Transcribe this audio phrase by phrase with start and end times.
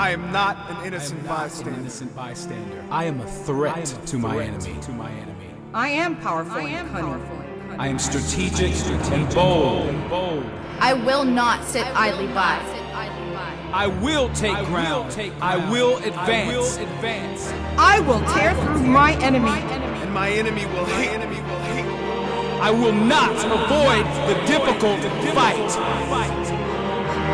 [0.00, 1.70] I am not an innocent I not bystander.
[1.72, 2.84] An innocent bystander.
[2.90, 4.80] I am a threat, am a to, my enemy.
[4.80, 5.50] to my enemy.
[5.74, 7.78] I am powerful and cunning.
[7.78, 8.72] I am strategic,
[9.12, 10.08] and bold.
[10.08, 10.46] bold.
[10.78, 12.58] I will not sit idly by.
[13.74, 15.12] I will take I will ground.
[15.12, 15.70] take I ground.
[15.70, 16.78] will I advance.
[16.78, 17.52] will advance.
[17.76, 19.50] I will tear through my enemy.
[19.50, 21.10] And my enemy will hate.
[21.10, 21.84] enemy will hate.
[22.62, 25.00] I will not avoid the difficult
[25.34, 26.59] fight.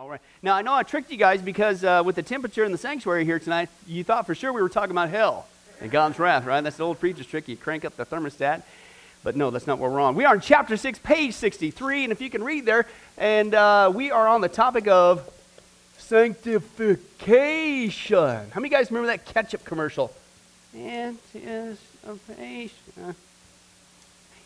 [0.00, 0.20] All right.
[0.40, 3.26] Now, I know I tricked you guys because uh, with the temperature in the sanctuary
[3.26, 5.46] here tonight, you thought for sure we were talking about hell
[5.78, 6.62] and God's wrath, right?
[6.62, 7.48] That's the old preacher's trick.
[7.48, 8.62] You crank up the thermostat.
[9.22, 10.14] But no, that's not where we're on.
[10.14, 12.04] We are in chapter 6, page 63.
[12.04, 12.86] And if you can read there,
[13.18, 15.28] and uh, we are on the topic of
[15.98, 18.50] sanctification.
[18.52, 20.10] How many guys remember that ketchup commercial?
[20.74, 21.76] Anticipation.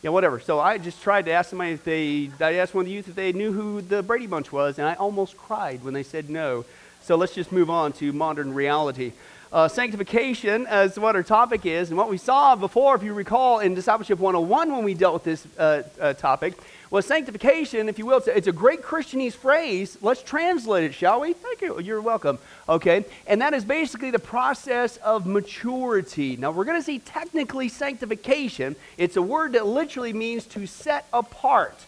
[0.04, 0.38] Yeah, whatever.
[0.38, 3.08] So I just tried to ask somebody if they, I asked one of the youth
[3.08, 6.28] if they knew who the Brady Bunch was, and I almost cried when they said
[6.28, 6.66] no.
[7.00, 9.12] So let's just move on to modern reality.
[9.54, 13.60] Uh, sanctification is what our topic is, and what we saw before, if you recall,
[13.60, 16.54] in Discipleship 101 when we dealt with this uh, uh, topic,
[16.90, 18.18] was sanctification, if you will.
[18.18, 19.96] It's a, it's a great Christianese phrase.
[20.02, 21.34] Let's translate it, shall we?
[21.34, 21.78] Thank you.
[21.78, 22.40] You're welcome.
[22.68, 23.04] Okay?
[23.28, 26.36] And that is basically the process of maturity.
[26.36, 28.74] Now, we're going to see technically sanctification.
[28.98, 31.78] It's a word that literally means to set apart.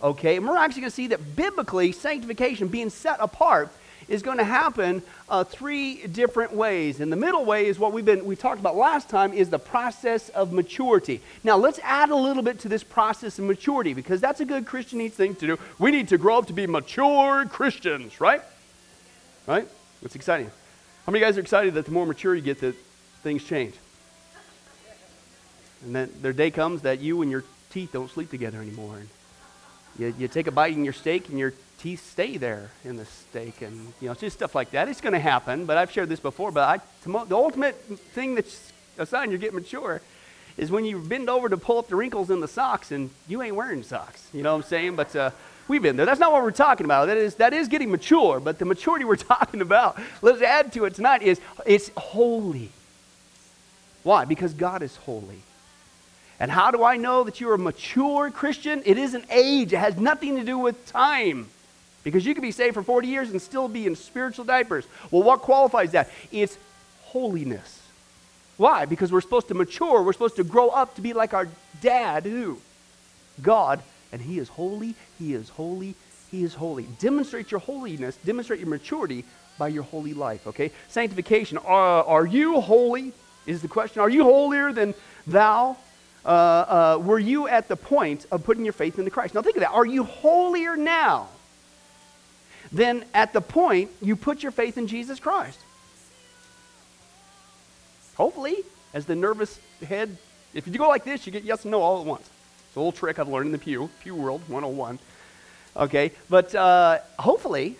[0.00, 0.36] Okay?
[0.36, 3.72] And we're actually going to see that biblically, sanctification, being set apart,
[4.08, 7.00] is going to happen uh, three different ways.
[7.00, 9.58] And the middle way is what we've been we talked about last time is the
[9.58, 11.20] process of maturity.
[11.44, 14.64] Now let's add a little bit to this process of maturity because that's a good
[14.64, 15.58] Christianese thing to do.
[15.78, 18.42] We need to grow up to be mature Christians, right?
[19.46, 19.68] Right?
[20.02, 20.50] It's exciting.
[21.06, 22.74] How many guys are excited that the more mature you get, that
[23.22, 23.74] things change?
[25.84, 28.96] And then their day comes that you and your teeth don't sleep together anymore.
[28.96, 29.08] And
[29.98, 33.04] you, you take a bite in your steak and your teeth stay there in the
[33.04, 33.62] steak.
[33.62, 34.88] And you know it's just stuff like that.
[34.88, 37.74] It's going to happen but i've shared this before but I, the ultimate
[38.14, 40.00] thing that's a sign you're getting mature
[40.56, 43.40] is when you bend over to pull up the wrinkles in the socks and you
[43.42, 44.28] ain't wearing socks.
[44.32, 44.96] You know what i'm saying?
[44.96, 45.30] But uh,
[45.68, 46.06] we've been there.
[46.06, 47.06] That's not what we're talking about.
[47.06, 50.84] That is that is getting mature but the maturity we're talking about let's add to
[50.84, 52.70] it tonight is it's holy.
[54.02, 54.24] Why?
[54.24, 55.42] Because god is holy
[56.40, 58.82] and how do I know that you're a mature Christian?
[58.84, 61.48] It isn't age, it has nothing to do with time.
[62.04, 64.86] Because you could be saved for 40 years and still be in spiritual diapers.
[65.10, 66.10] Well, what qualifies that?
[66.30, 66.56] It's
[67.02, 67.82] holiness.
[68.56, 68.86] Why?
[68.86, 71.48] Because we're supposed to mature, we're supposed to grow up to be like our
[71.80, 72.60] dad, who?
[73.42, 73.82] God,
[74.12, 75.94] and He is holy, He is holy,
[76.30, 76.84] He is holy.
[76.98, 79.24] Demonstrate your holiness, demonstrate your maturity
[79.58, 80.70] by your holy life, okay?
[80.88, 81.58] Sanctification.
[81.58, 83.12] Uh, are you holy?
[83.46, 84.00] Is the question.
[84.00, 84.94] Are you holier than
[85.26, 85.76] thou?
[86.28, 89.34] Uh, uh, were you at the point of putting your faith into Christ?
[89.34, 89.70] Now think of that.
[89.70, 91.28] Are you holier now
[92.70, 95.58] than at the point you put your faith in Jesus Christ?
[98.16, 98.56] Hopefully,
[98.92, 100.18] as the nervous head,
[100.52, 102.28] if you go like this, you get yes and no all at once.
[102.66, 104.98] It's a little trick I've learned in the pew, Pew World 101.
[105.78, 107.76] Okay, but uh, hopefully,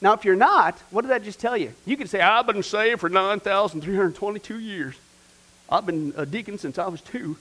[0.00, 1.72] now if you're not, what did that just tell you?
[1.86, 4.96] You could say, I've been saved for 9,322 years.
[5.70, 7.36] I've been a deacon since I was two.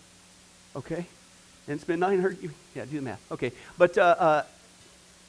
[0.75, 1.05] Okay?
[1.67, 2.37] And it's been 900.
[2.75, 3.31] Yeah, do the math.
[3.31, 3.51] Okay.
[3.77, 4.43] But uh, uh,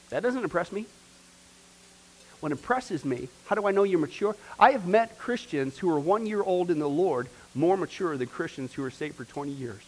[0.09, 0.85] that doesn't impress me.
[2.39, 4.35] What impresses me, how do I know you're mature?
[4.59, 8.27] I have met Christians who are one year old in the Lord more mature than
[8.27, 9.81] Christians who are saved for 20 years.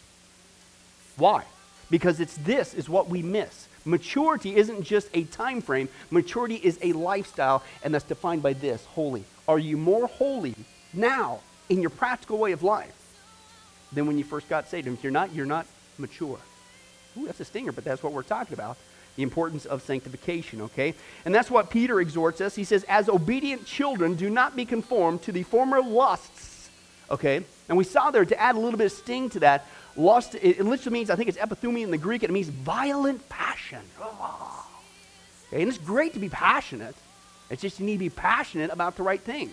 [1.18, 1.44] Why?
[1.90, 3.68] Because it's this is what we miss.
[3.84, 5.90] Maturity isn't just a time frame.
[6.10, 9.26] Maturity is a lifestyle, and that's defined by this, holy.
[9.50, 10.56] Are you more holy
[10.94, 13.05] now in your practical way of life
[13.94, 14.88] than when you first got saved.
[14.88, 15.66] And if you're not, you're not
[15.98, 16.40] mature.
[17.18, 18.78] Ooh, that's a stinger, but that's what we're talking about.
[19.16, 20.94] The importance of sanctification, okay?
[21.24, 22.56] And that's what Peter exhorts us.
[22.56, 26.70] He says, As obedient children, do not be conformed to the former lusts,
[27.10, 27.44] okay?
[27.70, 30.60] And we saw there to add a little bit of sting to that, lust, it,
[30.60, 33.82] it literally means, I think it's epithumia in the Greek, it means violent passion.
[34.02, 34.68] Oh.
[35.48, 35.62] Okay?
[35.62, 36.96] And it's great to be passionate.
[37.50, 39.52] It's just you need to be passionate about the right things.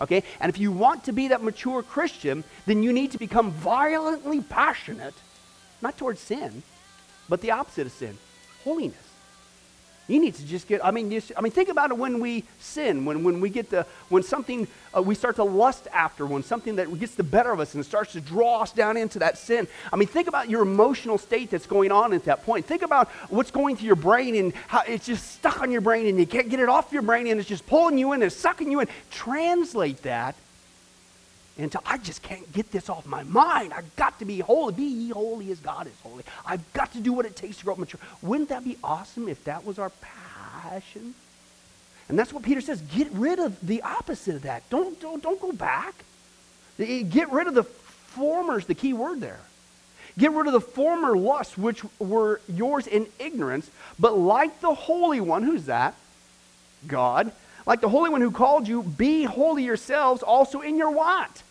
[0.00, 0.22] Okay?
[0.40, 4.40] And if you want to be that mature Christian, then you need to become violently
[4.40, 5.14] passionate,
[5.82, 6.62] not towards sin,
[7.28, 8.18] but the opposite of sin
[8.64, 9.09] holiness.
[10.10, 12.44] You need to just get, I mean, just, I mean, think about it when we
[12.58, 14.66] sin, when, when we get the, when something
[14.96, 17.86] uh, we start to lust after, when something that gets the better of us and
[17.86, 19.68] starts to draw us down into that sin.
[19.92, 22.66] I mean, think about your emotional state that's going on at that point.
[22.66, 26.08] Think about what's going through your brain and how it's just stuck on your brain
[26.08, 28.32] and you can't get it off your brain and it's just pulling you in and
[28.32, 28.88] sucking you in.
[29.10, 30.34] Translate that
[31.64, 33.72] until I just can't get this off my mind.
[33.72, 34.74] I've got to be holy.
[34.74, 36.24] Be ye holy as God is holy.
[36.46, 38.00] I've got to do what it takes to grow up mature.
[38.22, 41.14] Wouldn't that be awesome if that was our passion?
[42.08, 42.80] And that's what Peter says.
[42.80, 44.68] Get rid of the opposite of that.
[44.70, 45.94] Don't, don't, don't go back.
[46.78, 49.40] Eh, eh, get rid of the formers, the key word there.
[50.18, 55.20] Get rid of the former lusts which were yours in ignorance, but like the Holy
[55.20, 55.94] One, who's that?
[56.86, 57.32] God.
[57.66, 61.42] Like the Holy One who called you, be holy yourselves also in your what?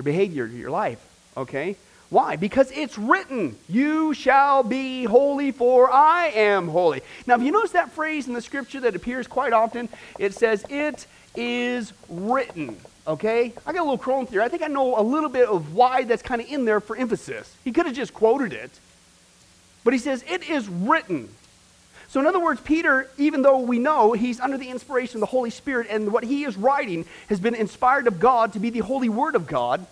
[0.00, 0.98] Your behavior, your life.
[1.36, 1.76] Okay?
[2.08, 2.36] Why?
[2.36, 7.02] Because it's written, You shall be holy, for I am holy.
[7.26, 10.64] Now, if you notice that phrase in the scripture that appears quite often, it says,
[10.70, 11.06] It
[11.36, 12.78] is written.
[13.06, 13.52] Okay?
[13.66, 14.42] I got a little Crone theory.
[14.42, 16.96] I think I know a little bit of why that's kind of in there for
[16.96, 17.54] emphasis.
[17.62, 18.70] He could have just quoted it.
[19.84, 21.28] But he says, It is written.
[22.10, 25.26] So, in other words, Peter, even though we know he's under the inspiration of the
[25.26, 28.80] Holy Spirit and what he is writing has been inspired of God to be the
[28.80, 29.86] holy word of God,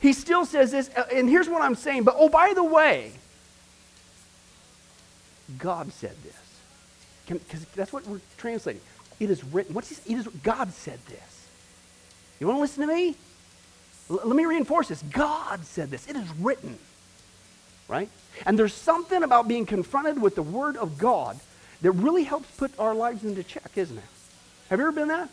[0.00, 3.12] he still says this, uh, and here's what I'm saying, but oh, by the way,
[5.56, 6.36] God said this.
[7.26, 8.82] Because that's what we're translating.
[9.18, 9.72] It is written.
[9.72, 10.06] What's this?
[10.06, 11.48] It is, God said this.
[12.38, 13.16] You want to listen to me?
[14.10, 15.02] L- let me reinforce this.
[15.10, 16.06] God said this.
[16.06, 16.78] It is written.
[17.90, 18.08] Right?
[18.46, 21.40] And there's something about being confronted with the Word of God
[21.82, 24.04] that really helps put our lives into check, isn't it?
[24.68, 25.28] Have you ever been that?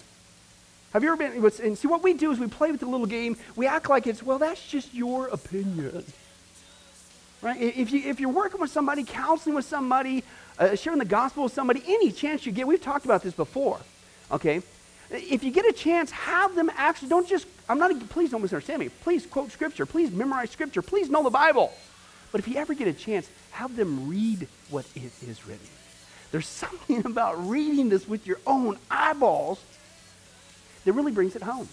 [0.92, 1.52] Have you ever been?
[1.64, 3.38] And see, what we do is we play with the little game.
[3.56, 6.04] We act like it's, well, that's just your opinion.
[7.44, 7.62] Right?
[7.62, 10.24] If, you, if you're working with somebody, counseling with somebody,
[10.58, 13.80] uh, sharing the gospel with somebody, any chance you get, we've talked about this before,
[14.32, 14.64] okay?
[15.12, 18.80] If you get a chance, have them actually, don't just, I'm not, please don't misunderstand
[18.80, 18.90] me.
[18.90, 19.86] Please quote scripture.
[19.86, 20.82] Please memorize scripture.
[20.82, 21.72] Please know the Bible.
[22.32, 25.68] But if you ever get a chance, have them read what it is written.
[26.32, 29.62] There's something about reading this with your own eyeballs
[30.86, 31.70] that really brings it home.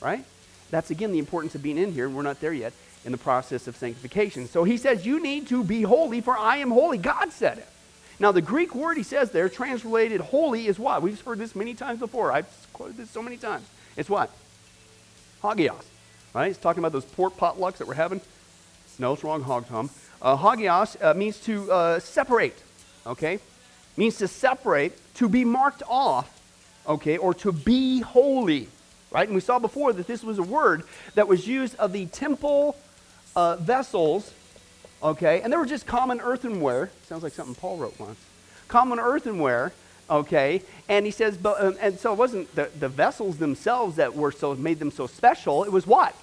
[0.00, 0.24] Right?
[0.70, 2.06] That's again the importance of being in here.
[2.06, 2.72] and We're not there yet
[3.04, 4.48] in the process of sanctification.
[4.48, 6.98] So he says, You need to be holy, for I am holy.
[6.98, 7.68] God said it.
[8.18, 11.02] Now, the Greek word he says there, translated holy, is what?
[11.02, 12.32] We've heard this many times before.
[12.32, 13.66] I've quoted this so many times.
[13.96, 14.30] It's what?
[15.42, 15.84] Hagios.
[16.34, 16.48] Right?
[16.48, 18.20] He's talking about those pork potlucks that we're having.
[18.98, 19.90] No, it's wrong, hog tom.
[20.22, 22.62] Uh, hagios uh, means to uh, separate,
[23.06, 23.38] okay?
[23.96, 26.40] Means to separate, to be marked off,
[26.88, 28.68] okay, or to be holy,
[29.10, 29.28] right?
[29.28, 30.84] And we saw before that this was a word
[31.14, 32.76] that was used of the temple
[33.34, 34.32] uh, vessels,
[35.02, 36.90] okay, and they were just common earthenware.
[37.06, 38.18] Sounds like something Paul wrote once.
[38.68, 39.72] Common earthenware,
[40.08, 44.16] okay, and he says, but, um, and so it wasn't the, the vessels themselves that
[44.16, 45.64] were so made them so special.
[45.64, 46.14] It was what?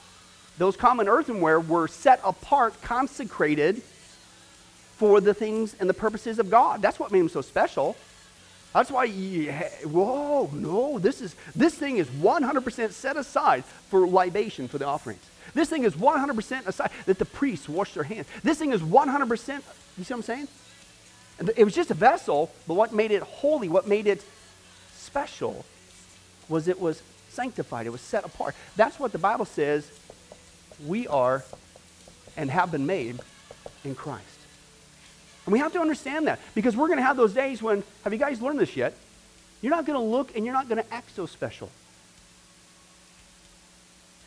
[0.57, 3.81] Those common earthenware were set apart, consecrated
[4.97, 6.81] for the things and the purposes of God.
[6.81, 7.95] That's what made them so special.
[8.73, 14.79] That's why whoa, no, this is this thing is 100% set aside for libation for
[14.79, 15.21] the offerings.
[15.53, 18.27] This thing is 100% aside that the priests wash their hands.
[18.43, 19.61] This thing is 100%,
[19.97, 20.47] you see what I'm saying?
[21.55, 24.23] It was just a vessel, but what made it holy, what made it
[24.95, 25.65] special
[26.49, 28.55] was it was sanctified, it was set apart.
[28.75, 29.91] That's what the Bible says
[30.85, 31.43] we are
[32.37, 33.19] and have been made
[33.83, 34.25] in Christ.
[35.45, 38.13] And we have to understand that because we're going to have those days when, have
[38.13, 38.93] you guys learned this yet?
[39.61, 41.69] You're not going to look and you're not going to act so special.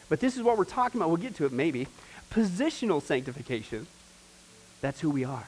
[0.09, 1.09] But this is what we're talking about.
[1.09, 1.89] We'll get to it maybe.
[2.31, 3.87] Positional sanctification.
[4.81, 5.47] That's who we are.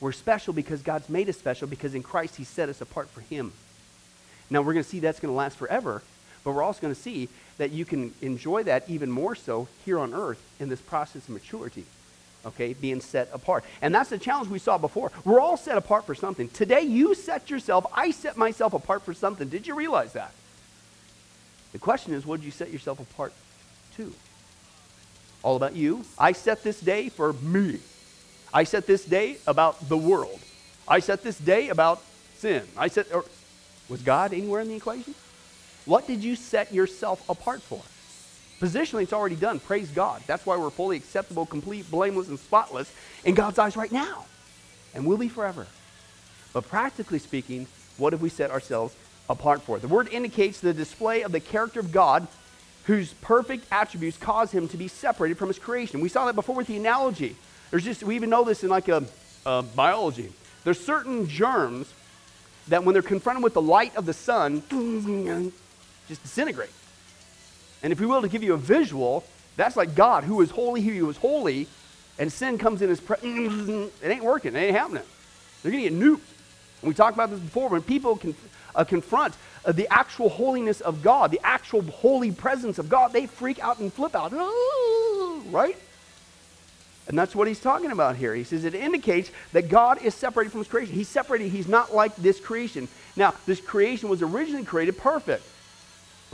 [0.00, 3.20] We're special because God's made us special because in Christ He set us apart for
[3.22, 3.52] Him.
[4.50, 6.02] Now we're going to see that's going to last forever,
[6.44, 9.98] but we're also going to see that you can enjoy that even more so here
[9.98, 11.84] on earth in this process of maturity
[12.46, 13.64] okay, being set apart.
[13.80, 15.10] And that's the challenge we saw before.
[15.24, 16.50] We're all set apart for something.
[16.50, 19.48] Today, you set yourself, I set myself apart for something.
[19.48, 20.30] Did you realize that?
[21.72, 23.32] The question is, what did you set yourself apart
[23.96, 24.12] to?
[25.44, 26.04] all about you.
[26.18, 27.78] I set this day for me.
[28.52, 30.40] I set this day about the world.
[30.88, 32.02] I set this day about
[32.38, 32.62] sin.
[32.76, 33.24] I set, or,
[33.88, 35.14] was God anywhere in the equation?
[35.84, 37.82] What did you set yourself apart for?
[38.60, 39.60] Positionally, it's already done.
[39.60, 40.22] Praise God.
[40.26, 42.92] That's why we're fully acceptable, complete, blameless, and spotless
[43.24, 44.24] in God's eyes right now.
[44.94, 45.66] And will be forever.
[46.52, 47.66] But practically speaking,
[47.98, 48.94] what have we set ourselves
[49.28, 49.78] apart for?
[49.78, 52.28] The word indicates the display of the character of God
[52.84, 56.00] whose perfect attributes cause him to be separated from his creation.
[56.00, 57.36] We saw that before with the analogy.
[57.70, 59.04] There's just, we even know this in like a,
[59.44, 60.32] a biology.
[60.64, 61.92] There's certain germs
[62.68, 64.62] that when they're confronted with the light of the sun,
[66.08, 66.70] just disintegrate.
[67.82, 69.24] And if we will to give you a visual,
[69.56, 71.68] that's like God, who is holy, who is holy,
[72.18, 73.90] and sin comes in his presence.
[74.02, 74.54] It ain't working.
[74.54, 75.02] It ain't happening.
[75.62, 76.20] They're going to get nuked.
[76.82, 77.68] And we talked about this before.
[77.68, 78.34] When people can,
[78.74, 79.34] uh, confront
[79.64, 83.78] uh, the actual holiness of God, the actual holy presence of God, they freak out
[83.78, 84.32] and flip out.
[85.50, 85.76] Right?
[87.06, 88.34] And that's what he's talking about here.
[88.34, 90.94] He says it indicates that God is separated from his creation.
[90.94, 91.50] He's separated.
[91.50, 92.88] He's not like this creation.
[93.14, 95.44] Now, this creation was originally created perfect,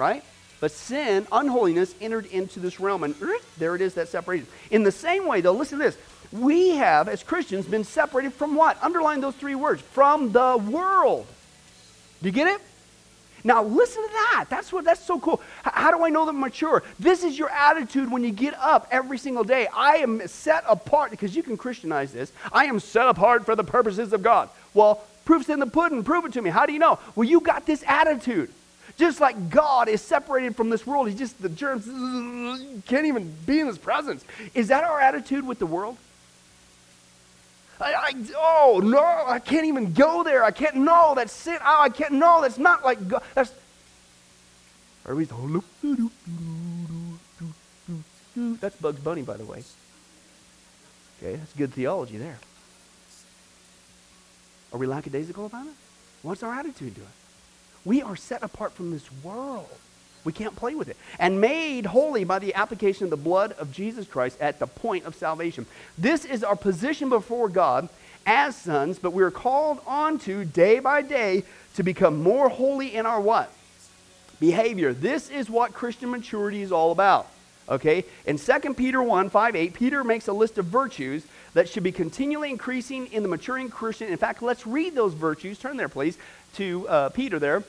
[0.01, 0.25] right?
[0.59, 4.47] But sin, unholiness, entered into this realm, and er, there it is, that separation.
[4.71, 5.99] In the same way, though, listen to this.
[6.33, 8.83] We have, as Christians, been separated from what?
[8.83, 11.27] Underline those three words from the world.
[12.23, 12.61] Do you get it?
[13.43, 14.47] Now listen to that.
[14.51, 15.41] That's what that's so cool.
[15.67, 16.83] H- how do I know that I'm mature?
[16.99, 19.67] This is your attitude when you get up every single day.
[19.75, 22.33] I am set apart because you can Christianize this.
[22.53, 24.51] I am set apart for the purposes of God.
[24.75, 26.05] Well, proof's in the pudding.
[26.05, 26.51] Prove it to me.
[26.51, 26.99] How do you know?
[27.17, 28.51] Well, you got this attitude.
[29.01, 31.87] Just like God is separated from this world, He's just the germs
[32.87, 34.23] can't even be in His presence.
[34.55, 35.97] Is that our attitude with the world?
[37.81, 40.45] I, I, oh no, I can't even go there.
[40.45, 40.77] I can't.
[40.77, 41.57] No, that's sin.
[41.63, 42.13] Oh, I can't.
[42.13, 43.23] No, that's not like God.
[43.35, 43.51] That's.
[45.07, 45.27] Are we?
[45.33, 45.63] Oh,
[48.61, 49.65] that's Bugs Bunny, by the way.
[51.23, 52.39] Okay, that's good theology there.
[54.75, 55.75] Are we lackadaisical about it?
[56.21, 57.20] What's our attitude to it?
[57.85, 59.69] We are set apart from this world.
[60.25, 60.97] We can't play with it.
[61.19, 65.07] And made holy by the application of the blood of Jesus Christ at the point
[65.07, 65.67] of salvation.
[65.97, 67.89] This is our position before God
[68.27, 71.45] as sons, but we are called on to day by day
[71.75, 73.51] to become more holy in our what?
[74.41, 74.93] Behavior.
[74.93, 77.29] This is what Christian maturity is all about.
[77.69, 78.05] Okay?
[78.27, 81.93] In 2 Peter 1 5 8, Peter makes a list of virtues that should be
[81.93, 84.09] continually increasing in the maturing Christian.
[84.09, 85.59] In fact, let's read those virtues.
[85.59, 86.19] Turn there, please,
[86.55, 87.63] to uh, Peter there.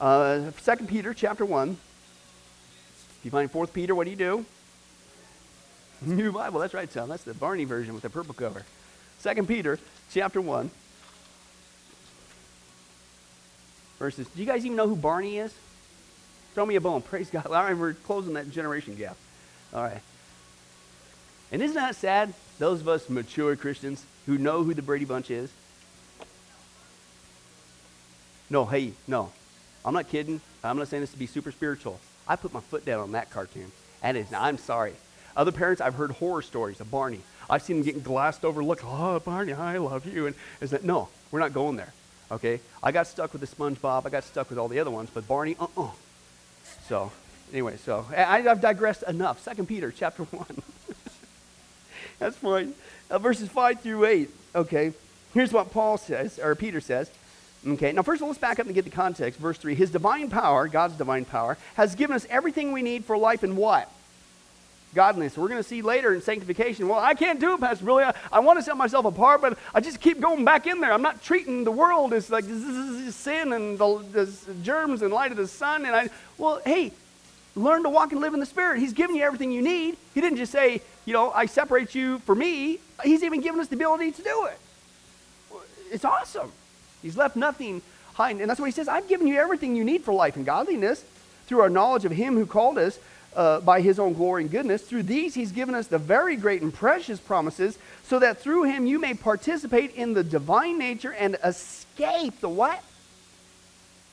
[0.00, 1.70] Uh, 2 Peter chapter 1.
[1.70, 4.44] If you find 4th Peter, what do you do?
[6.02, 7.08] New Bible, that's right, son.
[7.08, 8.64] That's the Barney version with the purple cover.
[9.22, 9.78] 2 Peter
[10.12, 10.70] chapter 1.
[13.98, 14.26] Verses.
[14.28, 15.54] Do you guys even know who Barney is?
[16.54, 17.02] Throw me a bone.
[17.10, 17.46] Praise God.
[17.46, 19.16] All right, we're closing that generation gap.
[19.72, 20.02] All right.
[21.52, 22.34] And isn't that sad?
[22.58, 25.50] Those of us mature Christians who know who the Brady Bunch is.
[28.50, 29.30] No, hey, no.
[29.84, 30.40] I'm not kidding.
[30.62, 32.00] I'm not saying this to be super spiritual.
[32.26, 33.70] I put my foot down on that cartoon.
[34.02, 34.94] And it's, I'm sorry.
[35.36, 37.20] Other parents, I've heard horror stories of Barney.
[37.50, 38.62] I've seen them getting glassed over.
[38.62, 40.26] Look, oh, Barney, I love you.
[40.26, 41.08] And is that no?
[41.30, 41.92] We're not going there.
[42.30, 42.60] Okay.
[42.82, 44.06] I got stuck with the SpongeBob.
[44.06, 45.90] I got stuck with all the other ones, but Barney, uh-uh.
[46.88, 47.12] So,
[47.52, 49.42] anyway, so I, have digressed enough.
[49.42, 50.62] Second Peter chapter one.
[52.18, 52.74] That's fine.
[53.10, 54.30] Uh, verses five through eight.
[54.54, 54.92] Okay.
[55.32, 57.10] Here's what Paul says, or Peter says.
[57.66, 59.40] Okay, now first of all, let's back up and get the context.
[59.40, 63.16] Verse 3 His divine power, God's divine power, has given us everything we need for
[63.16, 63.90] life and what?
[64.94, 65.36] Godliness.
[65.36, 66.88] We're going to see later in sanctification.
[66.88, 67.84] Well, I can't do it, Pastor.
[67.84, 70.80] Really, I, I want to set myself apart, but I just keep going back in
[70.80, 70.92] there.
[70.92, 74.28] I'm not treating the world as like this is sin and the,
[74.62, 75.86] germs and light of the sun.
[75.86, 76.92] And I, well, hey,
[77.56, 78.78] learn to walk and live in the Spirit.
[78.78, 79.96] He's given you everything you need.
[80.14, 82.78] He didn't just say, you know, I separate you for me.
[83.02, 84.60] He's even given us the ability to do it.
[85.90, 86.52] It's awesome.
[87.04, 87.82] He's left nothing
[88.12, 88.40] behind.
[88.40, 91.04] And that's what he says I've given you everything you need for life and godliness
[91.46, 92.98] through our knowledge of him who called us
[93.36, 94.82] uh, by his own glory and goodness.
[94.82, 98.86] Through these, he's given us the very great and precious promises, so that through him
[98.86, 102.82] you may participate in the divine nature and escape the what?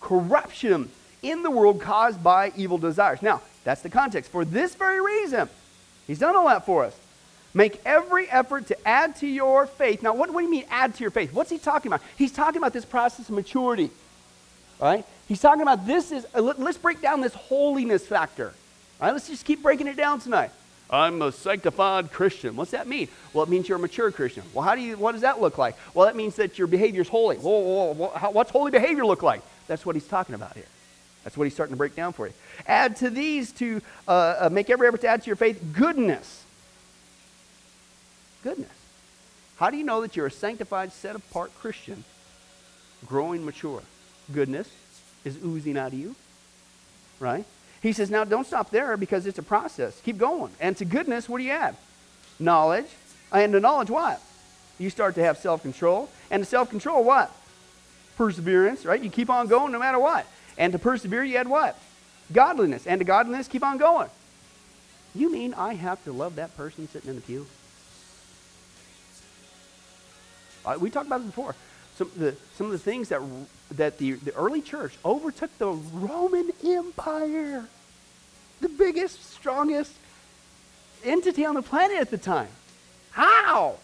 [0.01, 0.89] Corruption
[1.21, 3.21] in the world caused by evil desires.
[3.21, 4.31] Now, that's the context.
[4.31, 5.47] For this very reason,
[6.07, 6.97] he's done all that for us.
[7.53, 10.01] Make every effort to add to your faith.
[10.01, 11.33] Now, what, what do you mean add to your faith?
[11.33, 12.01] What's he talking about?
[12.17, 13.89] He's talking about this process of maturity.
[14.79, 15.05] Right?
[15.27, 18.53] He's talking about this is, uh, let, us break down this holiness factor.
[18.99, 20.51] All right, let's just keep breaking it down tonight.
[20.89, 22.55] I'm a sanctified Christian.
[22.55, 23.07] What's that mean?
[23.33, 24.43] Well, it means you're a mature Christian.
[24.53, 25.75] Well, how do you, what does that look like?
[25.93, 27.37] Well, that means that your behavior is holy.
[27.37, 29.41] Whoa, whoa, whoa, how, what's holy behavior look like?
[29.67, 30.65] That's what he's talking about here.
[31.23, 32.33] That's what he's starting to break down for you.
[32.67, 36.40] Add to these to uh, uh, make every effort to add to your faith goodness
[38.43, 38.69] Goodness.
[39.57, 42.03] How do you know that you're a sanctified, set apart Christian,
[43.05, 43.83] growing mature?
[44.33, 44.67] Goodness
[45.23, 46.15] is oozing out of you,
[47.19, 47.45] right?
[47.81, 49.99] He says, now don't stop there because it's a process.
[50.03, 50.51] Keep going.
[50.59, 51.75] And to goodness, what do you add?
[52.39, 52.87] Knowledge.
[53.31, 54.21] And to knowledge, what?
[54.77, 56.09] You start to have self control.
[56.29, 57.31] And to self control, what?
[58.17, 59.01] Perseverance, right?
[59.01, 60.25] You keep on going no matter what.
[60.57, 61.77] And to persevere, you add what?
[62.33, 62.85] Godliness.
[62.85, 64.09] And to godliness, keep on going.
[65.15, 67.47] You mean I have to love that person sitting in the pew?
[70.65, 71.55] Uh, we talked about this before.
[71.95, 73.21] Some of the, some of the things that,
[73.71, 77.65] that the, the early church overtook the Roman Empire,
[78.59, 79.93] the biggest, strongest
[81.03, 82.49] entity on the planet at the time.
[83.11, 83.75] How?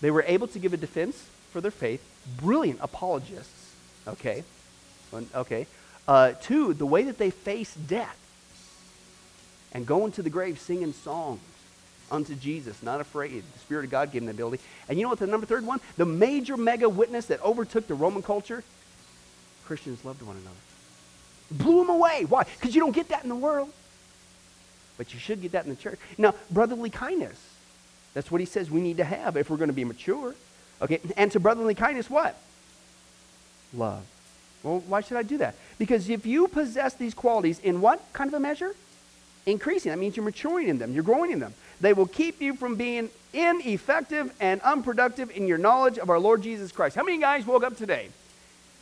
[0.00, 2.02] They were able to give a defense for their faith,
[2.38, 3.74] brilliant apologists,
[4.06, 4.44] okay?
[5.34, 5.66] Okay.
[6.06, 8.18] Uh, two, the way that they faced death
[9.72, 11.40] and going to the grave singing songs
[12.14, 13.42] unto Jesus, not afraid.
[13.52, 14.62] The Spirit of God gave him the ability.
[14.88, 15.80] And you know what the number third one?
[15.96, 18.62] The major mega witness that overtook the Roman culture?
[19.66, 20.56] Christians loved one another.
[21.50, 22.24] Blew them away.
[22.28, 22.44] Why?
[22.44, 23.70] Because you don't get that in the world.
[24.96, 25.98] But you should get that in the church.
[26.16, 27.38] Now, brotherly kindness.
[28.14, 30.34] That's what he says we need to have if we're going to be mature.
[30.80, 32.36] Okay, and to brotherly kindness, what?
[33.72, 34.04] Love.
[34.62, 35.56] Well, why should I do that?
[35.78, 38.74] Because if you possess these qualities in what kind of a measure?
[39.46, 39.90] Increasing.
[39.90, 41.54] That means you're maturing in them, you're growing in them.
[41.84, 46.42] They will keep you from being ineffective and unproductive in your knowledge of our Lord
[46.42, 46.96] Jesus Christ.
[46.96, 48.08] How many guys woke up today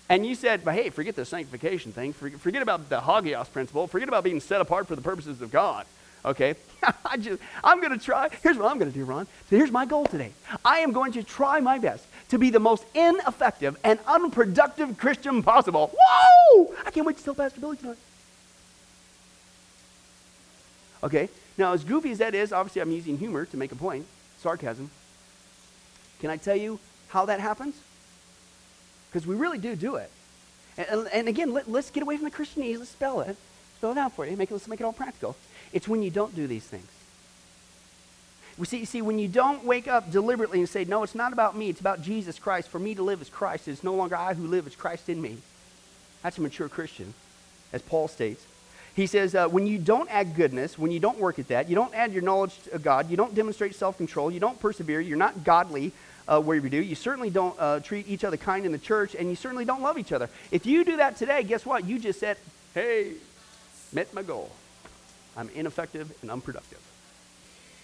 [0.09, 4.06] and you said, but hey, forget the sanctification thing, forget about the hagios principle, forget
[4.06, 5.85] about being set apart for the purposes of God?
[6.25, 6.54] Okay,
[7.04, 8.28] I just, I'm going to try.
[8.40, 9.26] Here's what I'm going to do, Ron.
[9.50, 10.30] So here's my goal today.
[10.64, 15.42] I am going to try my best to be the most ineffective and unproductive Christian
[15.42, 15.90] possible.
[16.00, 16.73] Whoa!
[16.86, 17.99] I can't wait to tell Pastor Billy tonight.
[21.04, 24.06] Okay, now as goofy as that is, obviously I'm using humor to make a point,
[24.38, 24.91] sarcasm.
[26.21, 27.75] Can I tell you how that happens?
[29.10, 30.10] Because we really do do it.
[30.78, 32.78] And, and again, let, us get away from the Christianese.
[32.78, 33.36] Let's spell it.
[33.76, 34.36] Spell it out for you.
[34.36, 35.36] Make it, let's make it all practical.
[35.73, 36.86] It's when you don't do these things.
[38.58, 41.32] We see, you see, when you don't wake up deliberately and say, No, it's not
[41.32, 42.69] about me, it's about Jesus Christ.
[42.69, 43.67] For me to live is Christ.
[43.67, 45.38] It's no longer I who live, it's Christ in me.
[46.23, 47.15] That's a mature Christian,
[47.73, 48.45] as Paul states.
[48.95, 51.75] He says, uh, when you don't add goodness, when you don't work at that, you
[51.75, 55.17] don't add your knowledge of God, you don't demonstrate self control, you don't persevere, you're
[55.17, 55.93] not godly
[56.28, 59.15] uh, where you do, you certainly don't uh, treat each other kind in the church,
[59.15, 60.28] and you certainly don't love each other.
[60.50, 61.87] If you do that today, guess what?
[61.87, 62.37] You just said,
[62.75, 63.13] Hey,
[63.93, 64.50] met my goal.
[65.37, 66.78] I'm ineffective and unproductive.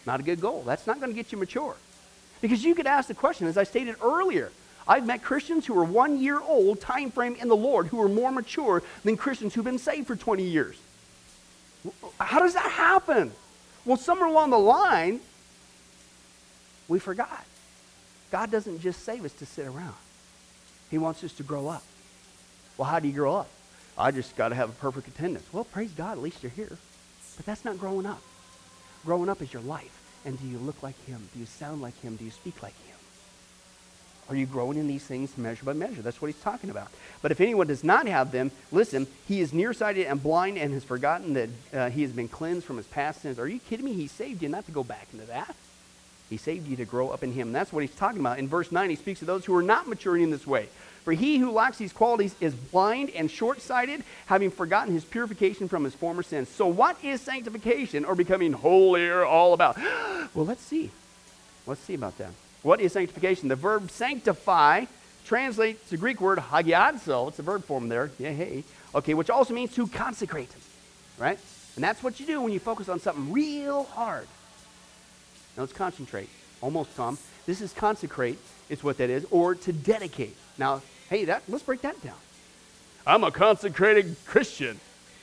[0.07, 0.63] Not a good goal.
[0.67, 1.75] That's not going to get you mature.
[2.41, 4.53] Because you could ask the question, as I stated earlier,
[4.87, 8.09] I've met Christians who are one year old time frame in the Lord who are
[8.09, 10.77] more mature than Christians who've been saved for 20 years.
[12.19, 13.33] How does that happen?
[13.85, 15.21] Well, somewhere along the line,
[16.89, 17.45] we forgot.
[18.31, 19.95] God doesn't just save us to sit around.
[20.91, 21.83] He wants us to grow up.
[22.77, 23.49] Well, how do you grow up?
[23.97, 25.47] I just got to have a perfect attendance.
[25.53, 26.77] Well, praise God, at least you're here.
[27.37, 28.23] But that's not growing up.
[29.05, 29.95] Growing up is your life.
[30.25, 31.29] And do you look like Him?
[31.33, 32.17] Do you sound like Him?
[32.17, 32.88] Do you speak like Him?
[34.29, 36.03] Are you growing in these things measure by measure?
[36.03, 36.89] That's what he's talking about.
[37.23, 40.85] But if anyone does not have them, listen, he is nearsighted and blind and has
[40.85, 43.39] forgotten that uh, he has been cleansed from his past sins.
[43.39, 43.95] Are you kidding me?
[43.95, 45.57] He saved you not to go back into that.
[46.29, 47.53] He saved you to grow up in him.
[47.53, 48.39] That's what he's talking about.
[48.39, 50.69] In verse 9, he speaks to those who are not maturing in this way.
[51.05, 55.67] For he who lacks these qualities is blind and short sighted, having forgotten his purification
[55.67, 56.51] from his former sins.
[56.51, 59.79] So, what is sanctification or becoming holier all about?
[60.35, 60.91] well, let's see.
[61.67, 62.33] Let's see about that.
[62.69, 63.49] What is sanctification?
[63.49, 64.85] The verb sanctify
[65.25, 67.29] translates the Greek word hagiadzo.
[67.29, 68.11] It's the verb form there.
[68.19, 68.63] Yeah, hey.
[68.95, 70.51] Okay, which also means to consecrate.
[71.17, 71.39] Right?
[71.77, 74.29] And that's what you do when you focus on something real hard.
[75.57, 76.29] Now let's concentrate.
[76.61, 77.17] Almost come.
[77.47, 80.37] This is consecrate, is what that is, or to dedicate.
[80.59, 82.21] Now, hey, that let's break that down.
[83.07, 84.79] I'm a consecrated Christian.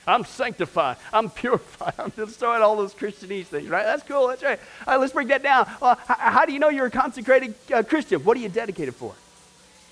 [0.06, 0.96] I'm sanctified.
[1.12, 1.94] I'm purified.
[1.98, 3.84] I'm just all those Christianese things, right?
[3.84, 4.28] That's cool.
[4.28, 4.58] That's right.
[4.86, 5.68] All right, let's break that down.
[5.82, 8.22] Uh, how, how, do you know you're a consecrated uh, Christian?
[8.24, 9.14] What are you dedicated for?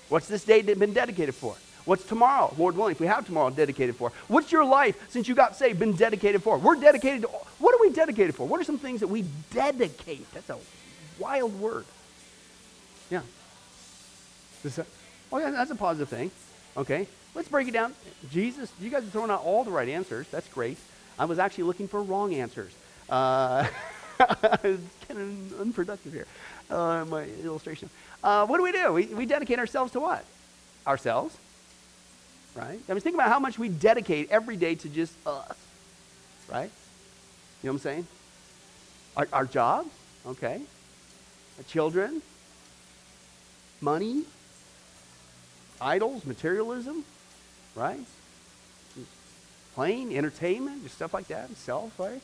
[0.09, 1.55] What's this day been dedicated for?
[1.85, 4.11] What's tomorrow, Lord willing, if we have tomorrow, dedicated for?
[4.27, 6.57] What's your life since you got saved been dedicated for?
[6.57, 7.27] We're dedicated to,
[7.59, 8.47] what are we dedicated for?
[8.47, 10.31] What are some things that we dedicate?
[10.33, 10.57] That's a
[11.19, 11.85] wild word.
[13.11, 13.21] Yeah.
[15.31, 16.31] Oh, yeah, that's a positive thing.
[16.75, 17.07] Okay.
[17.35, 17.93] Let's break it down.
[18.31, 20.25] Jesus, you guys are throwing out all the right answers.
[20.31, 20.77] That's great.
[21.19, 22.71] I was actually looking for wrong answers.
[23.09, 23.67] Uh,
[24.17, 24.79] kind
[25.11, 26.27] of unproductive here,
[26.69, 27.89] uh, my illustration.
[28.23, 28.93] Uh, what do we do?
[28.93, 30.23] We, we dedicate ourselves to what?
[30.87, 31.35] Ourselves,
[32.55, 32.79] right?
[32.87, 35.57] I mean, think about how much we dedicate every day to just us,
[36.49, 36.71] right?
[37.61, 38.07] You know what I'm saying?
[39.17, 39.89] Our, our jobs,
[40.25, 40.61] okay.
[41.57, 42.21] Our children,
[43.81, 44.23] money,
[45.81, 47.03] idols, materialism,
[47.75, 47.99] right?
[49.75, 52.21] Playing, entertainment, just stuff like that, self, right?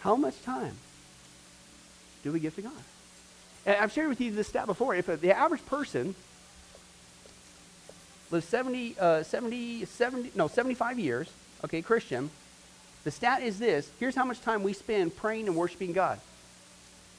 [0.00, 0.76] How much time
[2.22, 2.72] do we give to God?
[3.66, 4.94] And I've shared with you this stat before.
[4.94, 6.14] If the average person
[8.30, 11.28] lives 70, uh, 70, 70, no, 75 years,
[11.64, 12.30] okay, Christian,
[13.04, 13.90] the stat is this.
[14.00, 16.20] Here's how much time we spend praying and worshiping God.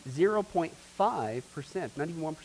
[0.10, 2.36] 0.5%, not even 1%.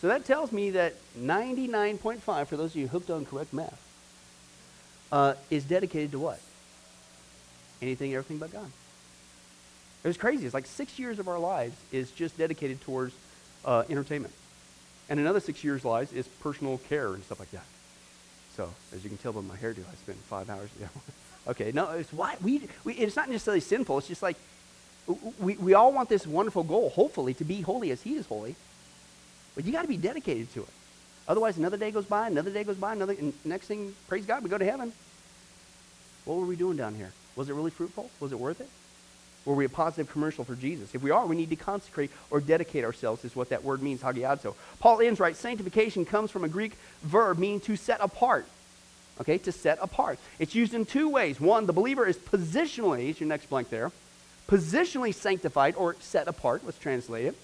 [0.00, 3.80] So that tells me that 99.5, for those of you hooked on correct math,
[5.12, 6.40] uh, is dedicated to what?
[7.82, 8.70] Anything, everything but God.
[10.02, 10.46] It was crazy.
[10.46, 13.14] It's like six years of our lives is just dedicated towards
[13.64, 14.32] uh, entertainment.
[15.10, 17.64] And another six years' lives is personal care and stuff like that.
[18.56, 20.70] So, as you can tell by my hairdo, I spent five hours.
[20.80, 20.86] Yeah.
[21.48, 23.98] okay, no, it's why we, we, it's not necessarily sinful.
[23.98, 24.36] It's just like
[25.38, 28.56] we, we all want this wonderful goal, hopefully, to be holy as He is holy.
[29.60, 30.68] But you got to be dedicated to it.
[31.28, 34.42] Otherwise, another day goes by, another day goes by, another, and next thing, praise God,
[34.42, 34.90] we go to heaven.
[36.24, 37.12] What were we doing down here?
[37.36, 38.08] Was it really fruitful?
[38.20, 38.70] Was it worth it?
[39.44, 40.94] Were we a positive commercial for Jesus?
[40.94, 44.00] If we are, we need to consecrate or dedicate ourselves, is what that word means,
[44.00, 44.54] hagiadzo.
[44.78, 48.46] Paul Enns right, sanctification comes from a Greek verb meaning to set apart.
[49.20, 50.18] Okay, to set apart.
[50.38, 51.38] It's used in two ways.
[51.38, 53.92] One, the believer is positionally, is your next blank there,
[54.48, 57.36] positionally sanctified or set apart, let's translate it.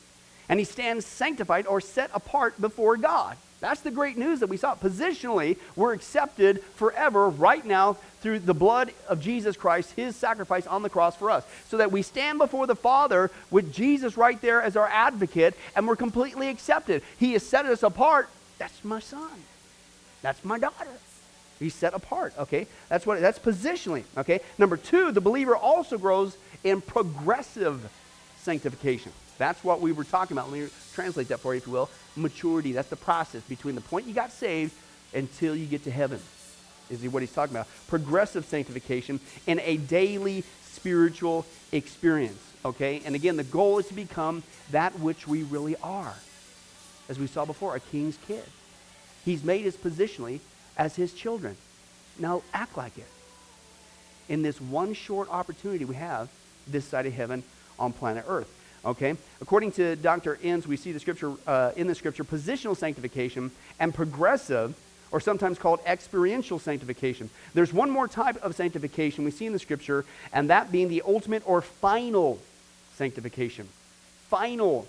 [0.49, 3.37] And he stands sanctified or set apart before God.
[3.61, 4.75] That's the great news that we saw.
[4.75, 10.83] Positionally, we're accepted forever right now through the blood of Jesus Christ, his sacrifice on
[10.83, 11.45] the cross for us.
[11.69, 15.89] So that we stand before the Father with Jesus right there as our advocate, and
[15.89, 17.03] we're completely accepted.
[17.19, 18.29] He has set us apart.
[18.59, 19.31] That's my son.
[20.23, 20.89] That's my daughter.
[21.59, 22.67] He's set apart, okay?
[22.89, 24.41] That's what that's positionally, okay?
[24.59, 27.91] Number 2, the believer also grows in progressive
[28.43, 29.13] sanctification.
[29.39, 30.51] That's what we were talking about.
[30.51, 31.91] Let me translate that for you, if you will.
[32.17, 32.73] Maturity.
[32.73, 34.73] That's the process between the point you got saved
[35.15, 36.21] until you get to heaven,
[36.91, 37.69] is what he's talking about.
[37.89, 42.41] Progressive sanctification and a daily spiritual experience.
[42.65, 43.03] Okay?
[43.05, 46.15] And again, the goal is to become that which we really are.
[47.09, 48.45] As we saw before, a king's kid.
[49.25, 50.41] He's made us positionally
[50.77, 51.57] as his children.
[52.19, 53.07] Now act like it.
[54.29, 56.29] In this one short opportunity we have
[56.67, 57.45] this side of heaven
[57.79, 58.53] on planet Earth.
[58.87, 59.17] Okay?
[59.41, 60.39] According to Dr.
[60.43, 64.75] Enns, we see the scripture uh, in the scripture positional sanctification and progressive,
[65.11, 67.29] or sometimes called experiential sanctification.
[67.53, 71.03] There's one more type of sanctification we see in the scripture, and that being the
[71.05, 72.39] ultimate or final
[72.95, 73.69] sanctification.
[74.29, 74.87] Final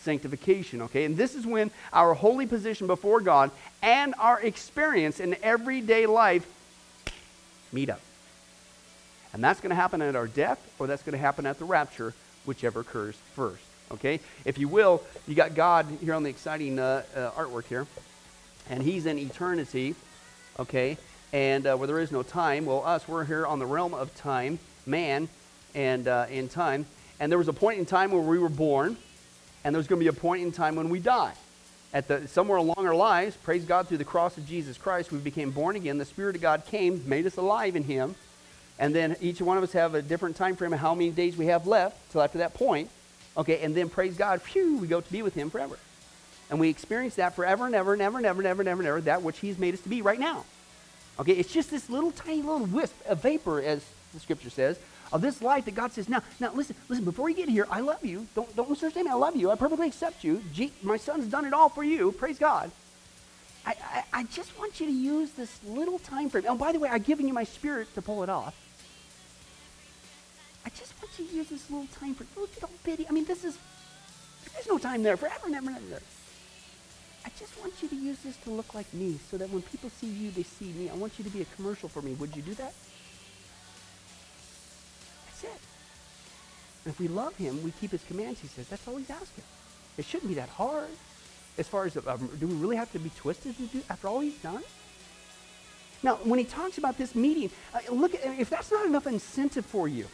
[0.00, 1.04] sanctification, okay?
[1.04, 3.50] And this is when our holy position before God
[3.82, 6.46] and our experience in everyday life
[7.72, 8.00] meet up.
[9.32, 11.64] And that's going to happen at our death or that's going to happen at the
[11.64, 13.62] rapture, whichever occurs first.
[13.92, 14.20] Okay?
[14.44, 17.86] If you will, you got God here on the exciting uh, uh, artwork here,
[18.68, 19.94] and He's in eternity,
[20.58, 20.96] okay?
[21.32, 24.14] And uh, where there is no time, well, us, we're here on the realm of
[24.14, 25.28] time, man,
[25.74, 26.86] and uh, in time.
[27.18, 28.96] And there was a point in time where we were born,
[29.64, 31.34] and there's going to be a point in time when we die.
[31.92, 35.18] At the, somewhere along our lives, praise God, through the cross of Jesus Christ, we
[35.18, 35.98] became born again.
[35.98, 38.14] The Spirit of God came, made us alive in Him
[38.80, 41.36] and then each one of us have a different time frame of how many days
[41.36, 42.88] we have left till after that point.
[43.36, 45.78] Okay, and then praise God, phew, we go to be with Him forever.
[46.48, 48.80] And we experience that forever and ever and ever and ever and ever and ever
[48.80, 50.44] and ever, that which He's made us to be right now.
[51.20, 54.78] Okay, it's just this little tiny little wisp, a vapor, as the scripture says,
[55.12, 57.80] of this life that God says, now, now listen, listen, before you get here, I
[57.80, 58.26] love you.
[58.34, 59.12] Don't, don't misunderstand me.
[59.12, 59.50] I love you.
[59.50, 60.42] I perfectly accept you.
[60.54, 62.12] Gee, my son's done it all for you.
[62.12, 62.70] Praise God.
[63.66, 66.44] I, I, I just want you to use this little time frame.
[66.48, 68.54] Oh, by the way, I've given you my spirit to pull it off.
[70.64, 73.06] I just want you to use this little time for little, little bitty.
[73.08, 73.56] I mean, this is,
[74.52, 76.02] there's no time there forever, and ever and ever.
[77.24, 79.90] I just want you to use this to look like me so that when people
[79.90, 80.88] see you, they see me.
[80.88, 82.14] I want you to be a commercial for me.
[82.14, 82.72] Would you do that?
[85.26, 85.60] That's it.
[86.84, 88.68] And if we love him, we keep his commands, he says.
[88.68, 89.44] That's all he's asking.
[89.98, 90.88] It shouldn't be that hard.
[91.58, 94.20] As far as, um, do we really have to be twisted to do after all
[94.20, 94.62] he's done?
[96.02, 99.66] Now, when he talks about this meeting, uh, look, at, if that's not enough incentive
[99.66, 100.06] for you,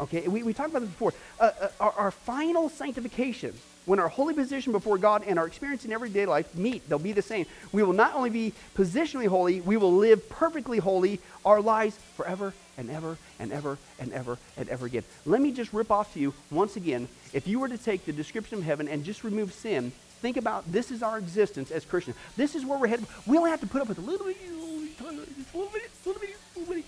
[0.00, 1.12] Okay, we, we talked about this before.
[1.40, 3.52] Uh, uh, our, our, final sanctification,
[3.84, 7.12] when our holy position before God and our experience in everyday life meet, they'll be
[7.12, 7.46] the same.
[7.72, 12.54] We will not only be positionally holy, we will live perfectly holy our lives forever
[12.76, 15.02] and ever and ever and ever and ever again.
[15.26, 17.08] Let me just rip off to you once again.
[17.32, 20.70] If you were to take the description of heaven and just remove sin, think about
[20.70, 22.16] this is our existence as Christians.
[22.36, 23.06] This is where we're headed.
[23.26, 26.22] We only have to put up with a little bit, little bit, little bit, little
[26.56, 26.84] little bit.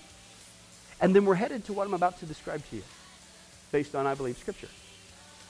[1.01, 2.83] And then we're headed to what I'm about to describe to you
[3.71, 4.69] based on, I believe, Scripture.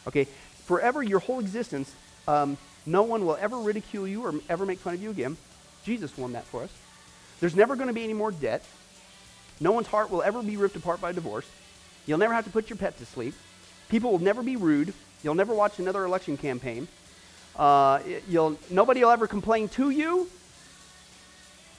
[0.07, 0.25] Okay?
[0.65, 1.93] Forever, your whole existence,
[2.27, 5.37] um, no one will ever ridicule you or ever make fun of you again.
[5.83, 6.71] Jesus won that for us.
[7.39, 8.63] There's never going to be any more debt.
[9.59, 11.45] No one's heart will ever be ripped apart by divorce.
[12.05, 13.33] You'll never have to put your pet to sleep.
[13.89, 14.93] People will never be rude.
[15.23, 16.87] You'll never watch another election campaign.
[17.55, 20.29] Uh, you'll, nobody will ever complain to you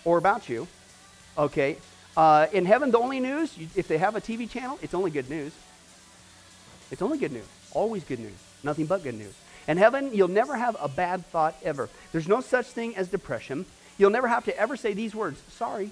[0.05, 0.69] or about you.
[1.37, 1.77] Okay?
[2.17, 5.31] Uh, in heaven, the only news, if they have a TV channel, it's only good
[5.31, 5.53] news.
[6.93, 7.47] It's only good news.
[7.73, 8.37] Always good news.
[8.63, 9.35] Nothing but good news.
[9.67, 11.89] In heaven, you'll never have a bad thought ever.
[12.13, 13.65] There's no such thing as depression.
[13.97, 15.91] You'll never have to ever say these words, sorry.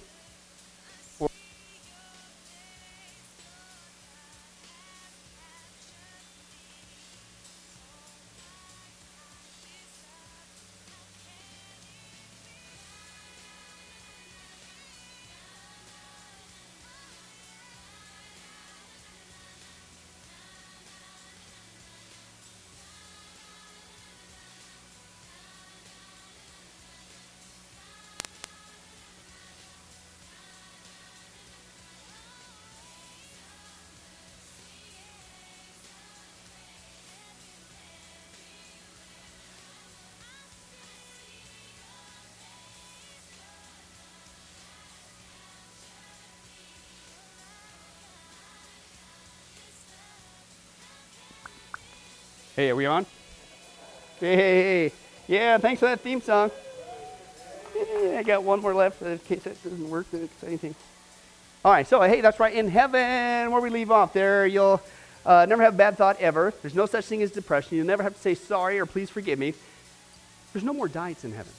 [52.53, 53.05] Hey, are we on?
[54.19, 54.93] Hey, hey, hey.
[55.29, 56.51] Yeah, thanks for that theme song.
[57.79, 60.05] I got one more left in case that doesn't work.
[60.11, 60.75] That's anything.
[61.63, 62.53] All right, so hey, that's right.
[62.53, 64.81] In heaven, where we leave off, there you'll
[65.25, 66.53] uh, never have a bad thought ever.
[66.61, 67.77] There's no such thing as depression.
[67.77, 69.53] You'll never have to say sorry or please forgive me.
[70.51, 71.53] There's no more diets in heaven.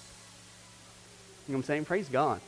[1.48, 1.85] You know what I'm saying?
[1.87, 2.42] Praise God.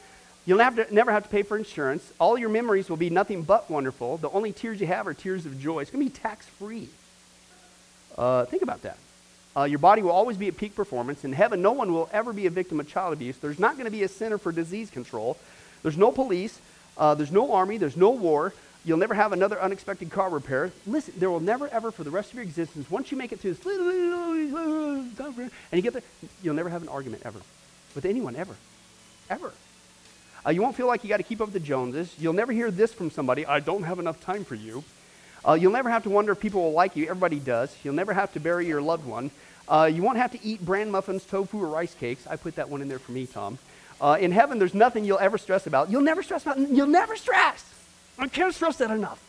[0.44, 2.12] You'll never, never have to pay for insurance.
[2.18, 4.18] All your memories will be nothing but wonderful.
[4.18, 5.80] The only tears you have are tears of joy.
[5.80, 6.90] It's going to be tax free.
[8.16, 8.98] Uh, think about that.
[9.57, 11.24] Uh, your body will always be at peak performance.
[11.24, 13.37] In heaven, no one will ever be a victim of child abuse.
[13.37, 15.37] There's not going to be a center for disease control.
[15.83, 16.59] There's no police.
[16.98, 17.79] Uh, there's no army.
[17.79, 18.53] There's no war.
[18.85, 20.70] You'll never have another unexpected car repair.
[20.87, 23.40] Listen, there will never, ever, for the rest of your existence, once you make it
[23.40, 26.03] through this, and you get there,
[26.42, 27.40] you'll never have an argument ever
[27.94, 28.57] with anyone, ever.
[29.31, 29.53] Ever.
[30.44, 32.14] Uh, you won't feel like you got to keep up with the Joneses.
[32.18, 34.85] You'll never hear this from somebody I don't have enough time for you.
[35.46, 37.04] Uh, you'll never have to wonder if people will like you.
[37.04, 37.74] Everybody does.
[37.85, 39.30] You'll never have to bury your loved one.
[39.68, 42.26] Uh, you won't have to eat bran muffins, tofu, or rice cakes.
[42.26, 43.59] I put that one in there for me, Tom.
[44.00, 45.90] Uh, in heaven, there's nothing you'll ever stress about.
[45.90, 46.59] You'll never stress about.
[46.59, 47.64] You'll never stress.
[48.18, 49.20] I can't stress that enough.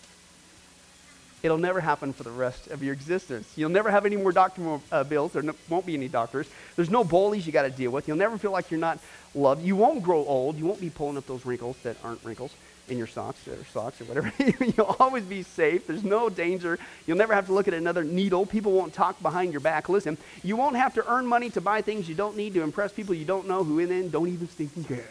[1.43, 3.51] It'll never happen for the rest of your existence.
[3.55, 5.33] You'll never have any more doctor uh, bills.
[5.33, 6.47] There no, won't be any doctors.
[6.75, 8.07] There's no bullies you got to deal with.
[8.07, 8.99] You'll never feel like you're not
[9.35, 9.63] loved.
[9.63, 10.57] You won't grow old.
[10.57, 12.51] You won't be pulling up those wrinkles that aren't wrinkles
[12.87, 14.31] in your socks or socks or whatever.
[14.63, 15.87] You'll always be safe.
[15.87, 16.77] There's no danger.
[17.07, 18.45] You'll never have to look at another needle.
[18.45, 19.89] People won't talk behind your back.
[19.89, 22.91] Listen, you won't have to earn money to buy things you don't need to impress
[22.91, 25.05] people you don't know who in then don't even think care.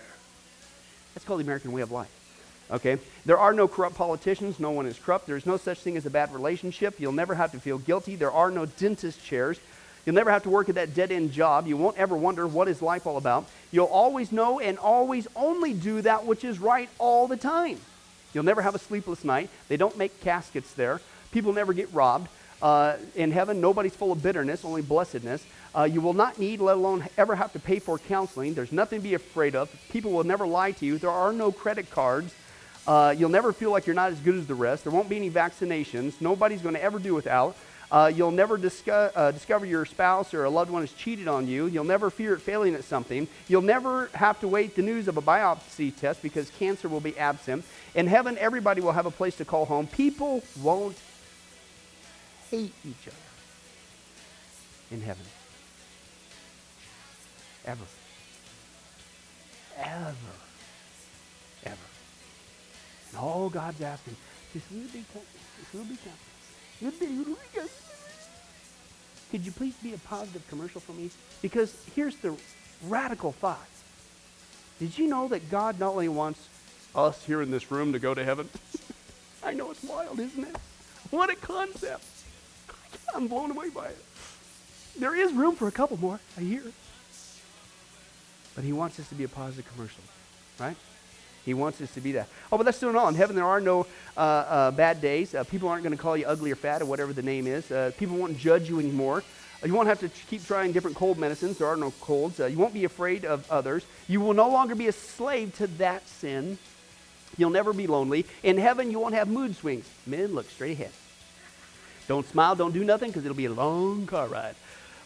[1.15, 2.11] That's called the American way of life.
[2.71, 2.99] Okay?
[3.25, 4.59] There are no corrupt politicians.
[4.59, 5.27] No one is corrupt.
[5.27, 6.99] There's no such thing as a bad relationship.
[6.99, 8.17] You'll never have to feel guilty.
[8.17, 9.59] There are no dentist chairs.
[10.05, 11.67] You'll never have to work at that dead end job.
[11.67, 13.47] You won't ever wonder what is life all about.
[13.73, 17.79] You'll always know and always only do that which is right all the time.
[18.33, 19.49] You'll never have a sleepless night.
[19.69, 21.01] They don't make caskets there.
[21.33, 22.29] People never get robbed.
[22.61, 25.45] Uh, in heaven, nobody's full of bitterness, only blessedness.
[25.75, 28.55] Uh, you will not need, let alone ever have to pay for counseling.
[28.55, 29.75] There's nothing to be afraid of.
[29.91, 30.99] People will never lie to you.
[30.99, 32.35] There are no credit cards.
[32.87, 34.85] Uh, you'll never feel like you're not as good as the rest.
[34.85, 36.21] There won't be any vaccinations.
[36.21, 37.57] Nobody's going to ever do without.
[37.91, 41.47] Uh, you'll never disco- uh, discover your spouse or a loved one has cheated on
[41.47, 41.67] you.
[41.67, 43.29] You'll never fear it failing at something.
[43.49, 47.17] You'll never have to wait the news of a biopsy test because cancer will be
[47.19, 47.65] absent.
[47.95, 49.87] In heaven, everybody will have a place to call home.
[49.87, 50.97] People won't
[52.51, 53.17] hate each other
[54.91, 55.25] in heaven.
[57.67, 57.85] Ever.
[59.79, 60.15] Ever.
[61.65, 61.77] Ever.
[63.11, 64.17] And all God's asking,
[64.53, 66.34] this little big company, this little big company,
[69.31, 71.11] could you please be a positive commercial for me?
[71.43, 72.37] Because here's the
[72.87, 73.59] radical thought.
[74.79, 76.49] Did you know that God not only wants
[76.95, 78.49] us here in this room to go to heaven?
[79.45, 80.57] I know it's wild, isn't it?
[81.11, 82.05] What a concept.
[83.15, 84.05] I'm blown away by it.
[84.99, 86.63] There is room for a couple more, I hear.
[88.55, 90.03] But he wants this to be a positive commercial,
[90.59, 90.77] right?
[91.45, 92.29] He wants us to be that.
[92.51, 93.09] Oh, but that's still not.
[93.09, 95.35] In heaven, there are no uh, uh, bad days.
[95.35, 97.71] Uh, people aren't going to call you ugly or fat or whatever the name is.
[97.71, 99.23] Uh, people won't judge you anymore.
[99.65, 101.59] You won't have to keep trying different cold medicines.
[101.59, 102.41] There are no colds.
[102.41, 103.85] Uh, you won't be afraid of others.
[104.09, 106.59] You will no longer be a slave to that sin.
[107.37, 108.27] You'll never be lonely.
[108.43, 109.89] In heaven, you won't have mood swings.
[110.07, 110.93] Men, look straight ahead.
[112.07, 114.55] Don't smile, don't do nothing, because it'll be a long car ride,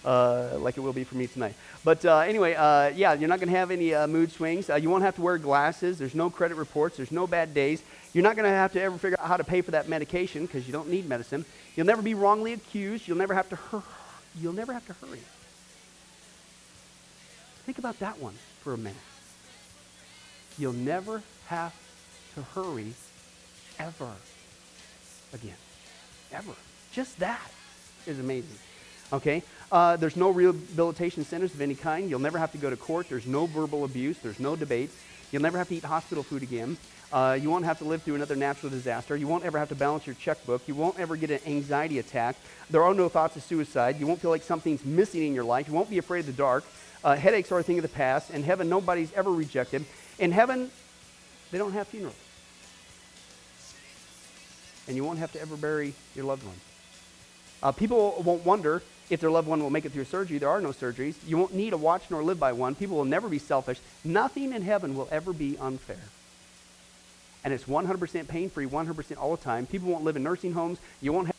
[0.08, 1.54] uh, like it will be for me tonight.
[1.84, 4.70] But uh, anyway, uh, yeah, you're not going to have any uh, mood swings.
[4.70, 5.98] Uh, you won't have to wear glasses.
[5.98, 6.96] There's no credit reports.
[6.96, 7.82] There's no bad days.
[8.14, 10.46] You're not going to have to ever figure out how to pay for that medication
[10.46, 11.44] because you don't need medicine.
[11.76, 13.06] You'll never be wrongly accused.
[13.06, 13.82] You'll never have to hur-
[14.40, 15.20] You'll never have to hurry.
[17.66, 18.96] Think about that one for a minute.
[20.58, 21.74] You'll never have
[22.34, 22.94] to hurry
[23.78, 24.12] ever
[25.34, 25.56] again.
[26.32, 26.54] Ever.
[26.92, 27.50] Just that
[28.06, 28.58] is amazing.
[29.12, 29.42] Okay?
[29.70, 32.08] Uh, there's no rehabilitation centers of any kind.
[32.08, 33.08] You'll never have to go to court.
[33.08, 34.18] There's no verbal abuse.
[34.18, 34.96] There's no debates.
[35.30, 36.78] You'll never have to eat hospital food again.
[37.12, 39.16] Uh, you won't have to live through another natural disaster.
[39.16, 40.66] You won't ever have to balance your checkbook.
[40.66, 42.36] You won't ever get an anxiety attack.
[42.70, 43.98] There are no thoughts of suicide.
[43.98, 45.68] You won't feel like something's missing in your life.
[45.68, 46.64] You won't be afraid of the dark.
[47.04, 48.30] Uh, headaches are a thing of the past.
[48.30, 49.84] In heaven, nobody's ever rejected.
[50.18, 50.70] In heaven,
[51.50, 52.16] they don't have funerals.
[54.86, 56.56] And you won't have to ever bury your loved one.
[57.62, 60.38] Uh, people won't wonder if their loved one will make it through surgery.
[60.38, 61.14] There are no surgeries.
[61.26, 62.74] You won't need a watch nor live by one.
[62.74, 63.78] People will never be selfish.
[64.04, 66.00] Nothing in heaven will ever be unfair.
[67.44, 69.66] And it's 100% pain free, 100% all the time.
[69.66, 70.78] People won't live in nursing homes.
[71.00, 71.37] You won't have.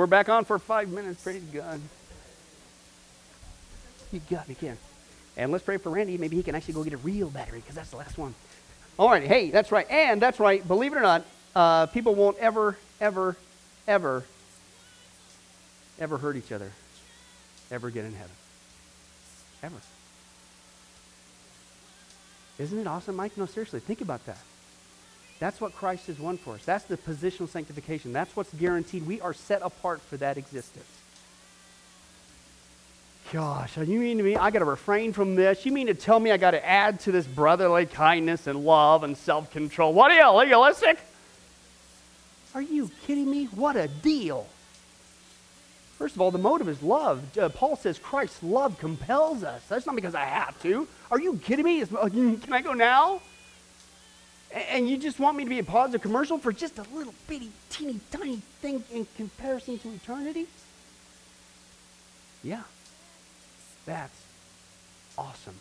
[0.00, 1.22] We're back on for five minutes.
[1.22, 1.78] Praise God.
[4.10, 4.78] You got me, Ken.
[5.36, 6.16] And let's pray for Randy.
[6.16, 8.34] Maybe he can actually go get a real battery because that's the last one.
[8.98, 9.22] All right.
[9.22, 9.86] Hey, that's right.
[9.90, 10.66] And that's right.
[10.66, 13.36] Believe it or not, uh, people won't ever, ever,
[13.86, 14.24] ever,
[15.98, 16.72] ever hurt each other.
[17.70, 18.32] Ever get in heaven.
[19.62, 19.76] Ever.
[22.58, 23.36] Isn't it awesome, Mike?
[23.36, 24.38] No, seriously, think about that.
[25.40, 26.64] That's what Christ has won for us.
[26.64, 28.12] That's the positional sanctification.
[28.12, 29.06] That's what's guaranteed.
[29.06, 30.84] We are set apart for that existence.
[33.32, 35.64] Gosh, you mean to me I got to refrain from this?
[35.64, 39.02] You mean to tell me I got to add to this brotherly kindness and love
[39.02, 39.94] and self control?
[39.94, 40.98] What are you, legalistic?
[42.54, 43.46] Are you kidding me?
[43.46, 44.46] What a deal.
[45.96, 47.38] First of all, the motive is love.
[47.38, 49.62] Uh, Paul says Christ's love compels us.
[49.68, 50.88] That's not because I have to.
[51.10, 51.80] Are you kidding me?
[51.80, 53.20] Is, uh, can I go now?
[54.52, 57.50] And you just want me to be a positive commercial for just a little bitty,
[57.68, 60.46] teeny, tiny thing in comparison to eternity?
[62.42, 62.62] Yeah.
[63.86, 64.20] That's
[65.16, 65.54] awesome.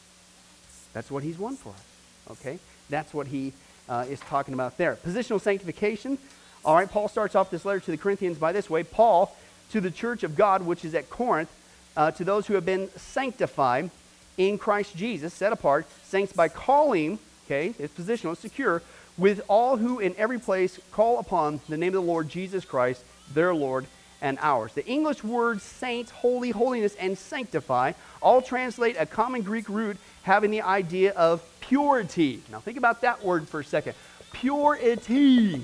[0.94, 1.84] That's what he's won for us.
[2.32, 2.60] Okay?
[2.90, 3.54] That's what he
[3.88, 4.96] uh, is talking about there.
[5.06, 6.18] Positional sanctification.
[6.66, 9.36] All right, Paul starts off this letter to the Corinthians by this way Paul,
[9.72, 11.50] to the church of God which is at Corinth,
[11.96, 13.92] uh, to those who have been sanctified
[14.38, 17.74] in Christ Jesus, set apart, saints by calling okay?
[17.80, 18.82] It's positional, it's secure.
[19.18, 23.04] With all who in every place call upon the name of the Lord Jesus Christ,
[23.34, 23.86] their Lord
[24.22, 24.74] and ours.
[24.74, 30.52] The English words saint, holy, holiness, and sanctify all translate a common Greek root having
[30.52, 32.42] the idea of purity.
[32.52, 33.96] Now think about that word for a second.
[34.32, 35.62] Purity,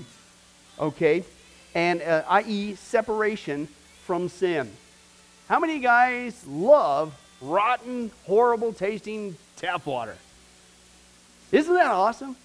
[0.80, 1.24] okay?
[1.76, 3.68] And uh, i.e., separation
[4.06, 4.72] from sin.
[5.48, 10.16] How many guys love rotten, horrible tasting tap water?
[11.52, 12.36] Isn't that awesome?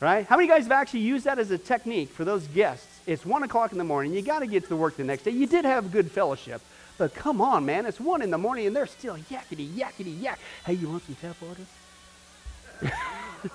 [0.00, 0.26] Right?
[0.26, 2.86] How many guys have actually used that as a technique for those guests?
[3.06, 4.12] It's 1 o'clock in the morning.
[4.12, 5.30] You got to get to work the next day.
[5.30, 6.60] You did have good fellowship.
[6.98, 7.86] But come on, man.
[7.86, 10.38] It's 1 in the morning and they're still yakety, yakety, yak.
[10.66, 12.92] Hey, you want some tap water?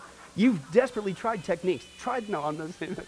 [0.36, 1.86] You've desperately tried techniques.
[1.99, 3.05] Tried, no, I'm not saying that.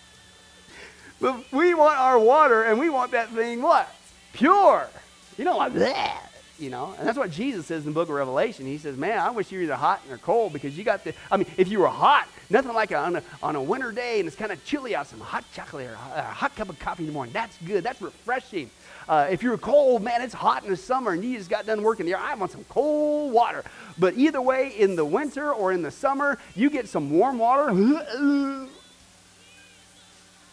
[1.20, 3.88] but we want our water and we want that thing what?
[4.32, 4.88] Pure.
[5.38, 6.94] You know, like that you know?
[6.98, 8.66] And that's what jesus says in the book of revelation.
[8.66, 11.14] He says man i wish you were either hot or cold because you got the
[11.30, 14.26] i mean if you were hot nothing like on, a, on a winter day and
[14.26, 17.06] it's kind of chilly out some hot chocolate or a hot cup of coffee in
[17.06, 18.70] the morning that's good that's refreshing.
[19.08, 21.82] Uh, if you're cold man it's hot in the summer and you just got done
[21.82, 23.64] working there i want some cold water.
[23.98, 27.70] But either way in the winter or in the summer you get some warm water.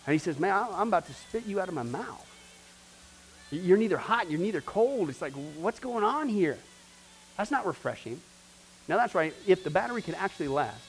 [0.06, 2.33] And he says man i'm about to spit you out of my mouth
[3.54, 5.10] you're neither hot, you're neither cold.
[5.10, 6.58] It's like, what's going on here?
[7.38, 8.20] That's not refreshing.
[8.88, 9.34] Now, that's right.
[9.48, 10.82] If the battery can actually last,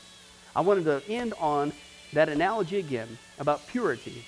[0.57, 1.73] I wanted to end on
[2.13, 4.25] that analogy again about purity.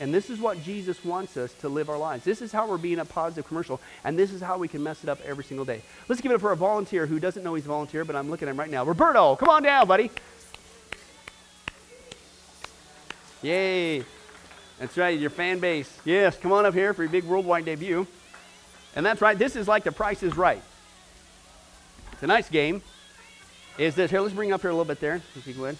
[0.00, 2.24] And this is what Jesus wants us to live our lives.
[2.24, 5.04] This is how we're being a positive commercial, and this is how we can mess
[5.04, 5.82] it up every single day.
[6.08, 8.28] Let's give it up for a volunteer who doesn't know he's a volunteer, but I'm
[8.28, 8.84] looking at him right now.
[8.84, 10.10] Roberto, come on down, buddy.
[13.42, 14.04] Yay.
[14.84, 15.90] That's right, your fan base.
[16.04, 18.06] Yes, come on up here for your big worldwide debut.
[18.94, 20.60] And that's right, this is like the price is right.
[22.12, 22.82] It's a nice game.
[23.78, 25.78] Is this, here, let's bring up here a little bit there, if you would.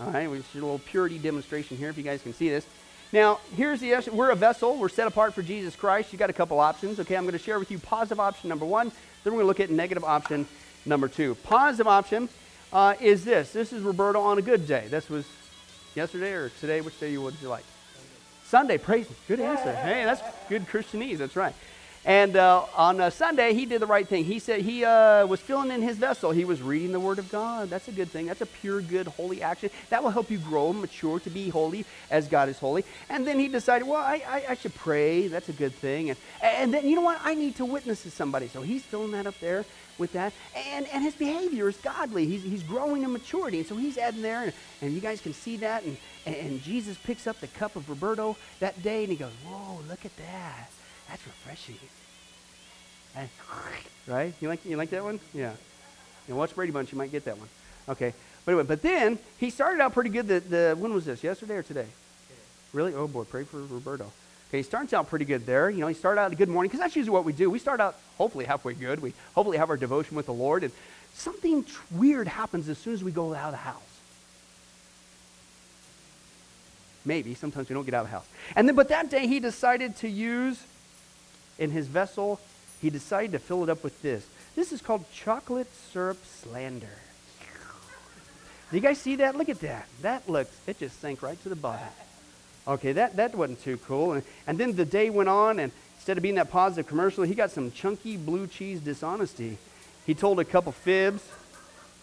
[0.00, 2.66] All right, we should a little purity demonstration here, if you guys can see this.
[3.12, 4.12] Now, here's the issue.
[4.12, 4.76] We're a vessel.
[4.76, 6.12] We're set apart for Jesus Christ.
[6.12, 6.98] You got a couple options.
[6.98, 8.90] Okay, I'm going to share with you positive option number one.
[9.22, 10.48] Then we're going to look at negative option
[10.84, 11.36] number two.
[11.36, 12.28] Positive option
[12.72, 13.52] uh, is this.
[13.52, 14.88] This is Roberto on a good day.
[14.90, 15.24] This was
[15.94, 16.80] yesterday or today.
[16.80, 17.62] Which day would you like?
[18.46, 18.78] Sunday.
[18.78, 19.06] Praise.
[19.26, 19.74] Good answer.
[19.74, 21.18] Hey, that's good Christianese.
[21.18, 21.54] That's right.
[22.06, 24.24] And uh, on uh, Sunday, he did the right thing.
[24.24, 26.30] He said he uh, was filling in his vessel.
[26.30, 27.68] He was reading the Word of God.
[27.68, 28.26] That's a good thing.
[28.26, 29.70] That's a pure, good, holy action.
[29.90, 32.84] That will help you grow and mature to be holy as God is holy.
[33.10, 35.26] And then he decided, well, I, I, I should pray.
[35.26, 36.10] That's a good thing.
[36.10, 37.18] And, and then, you know what?
[37.24, 38.46] I need to witness to somebody.
[38.46, 39.64] So he's filling that up there
[39.98, 40.32] with that.
[40.54, 42.24] And, and his behavior is godly.
[42.26, 43.58] He's, he's growing in maturity.
[43.58, 45.82] And so he's adding there, and, and you guys can see that.
[45.82, 49.80] And, and Jesus picks up the cup of Roberto that day, and he goes, whoa,
[49.88, 50.70] look at that.
[51.08, 51.78] That's refreshing.
[53.14, 53.28] And,
[54.06, 54.34] right?
[54.40, 55.20] You like, you like that one?
[55.32, 55.52] Yeah.
[56.26, 57.48] You know, watch Brady Bunch, you might get that one.
[57.88, 58.12] Okay.
[58.44, 60.28] But anyway, but then he started out pretty good.
[60.28, 61.22] The, the, when was this?
[61.22, 61.86] Yesterday or today?
[62.72, 62.94] Really?
[62.94, 64.12] Oh boy, pray for Roberto.
[64.48, 65.68] Okay, he starts out pretty good there.
[65.70, 67.50] You know, he started out a good morning because that's usually what we do.
[67.50, 69.00] We start out hopefully halfway good.
[69.00, 70.72] We hopefully have our devotion with the Lord, and
[71.14, 73.82] something weird happens as soon as we go out of the house.
[77.04, 78.26] Maybe sometimes we don't get out of the house.
[78.54, 80.62] And then, but that day he decided to use
[81.58, 82.40] in his vessel
[82.80, 84.26] he decided to fill it up with this.
[84.54, 86.86] This is called chocolate syrup slander.
[88.70, 89.36] Do you guys see that?
[89.36, 89.86] Look at that.
[90.02, 91.86] That looks, it just sank right to the bottom.
[92.66, 94.14] Okay, that, that wasn't too cool.
[94.14, 97.34] And, and then the day went on, and instead of being that positive commercial, he
[97.34, 99.58] got some chunky blue cheese dishonesty.
[100.04, 101.22] He told a couple fibs.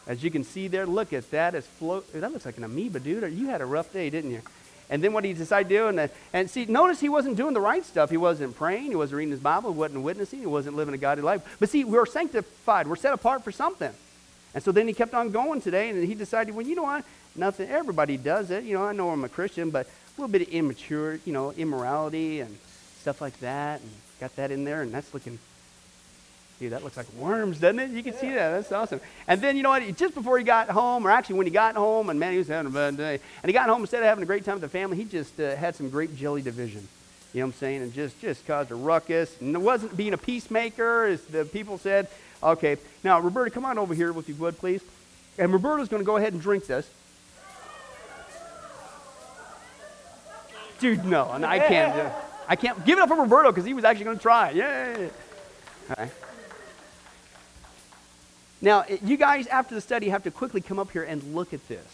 [0.08, 1.54] As you can see there, look at that.
[1.54, 2.12] It's float.
[2.14, 3.32] That looks like an amoeba, dude.
[3.34, 4.42] You had a rough day, didn't you?
[4.94, 7.56] And then what he decided to do, and, uh, and see, notice he wasn't doing
[7.56, 8.12] the right stuff.
[8.12, 8.92] He wasn't praying.
[8.92, 9.74] He wasn't reading his Bible.
[9.74, 10.40] He wasn't witnessing.
[10.40, 11.58] He wasn't living a godly life.
[11.60, 12.88] But see, we're sanctified.
[12.88, 13.92] We're set apart for something.
[14.54, 17.04] And so then he kept on going today, and he decided, well, you know what?
[17.36, 17.72] Nothing.
[17.72, 18.66] Everybody does it.
[18.66, 21.54] You know, I know I'm a Christian, but a little bit of immature, you know,
[21.54, 22.56] immorality and
[23.02, 23.90] stuff like that, and
[24.20, 25.40] got that in there, and that's looking
[26.60, 27.90] Dude, that looks like worms, doesn't it?
[27.92, 28.20] You can yeah.
[28.20, 28.52] see that.
[28.52, 29.02] That's awesome.
[29.28, 29.98] And then, you know what?
[29.98, 32.48] Just before he got home, or actually when he got home, and man, he was
[32.48, 33.20] having a bad day.
[33.42, 35.40] And he got home, instead of having a great time with the family, he just
[35.40, 36.88] uh, had some grape jelly division.
[37.34, 37.82] You know what I'm saying?
[37.82, 39.36] And just, just caused a ruckus.
[39.42, 42.08] And it wasn't being a peacemaker, as the people said.
[42.42, 42.78] Okay.
[43.04, 44.82] Now, Roberto, come on over here, if you would, please.
[45.40, 46.88] And Roberto's going to go ahead and drink this.
[50.80, 51.98] Dude, no, I can't.
[51.98, 52.12] Uh,
[52.48, 52.86] I can't.
[52.86, 54.52] Give it up for Roberto because he was actually going to try.
[54.52, 55.10] Yay.
[55.90, 56.12] All right.
[58.64, 61.68] Now, you guys, after the study, have to quickly come up here and look at
[61.68, 61.86] this.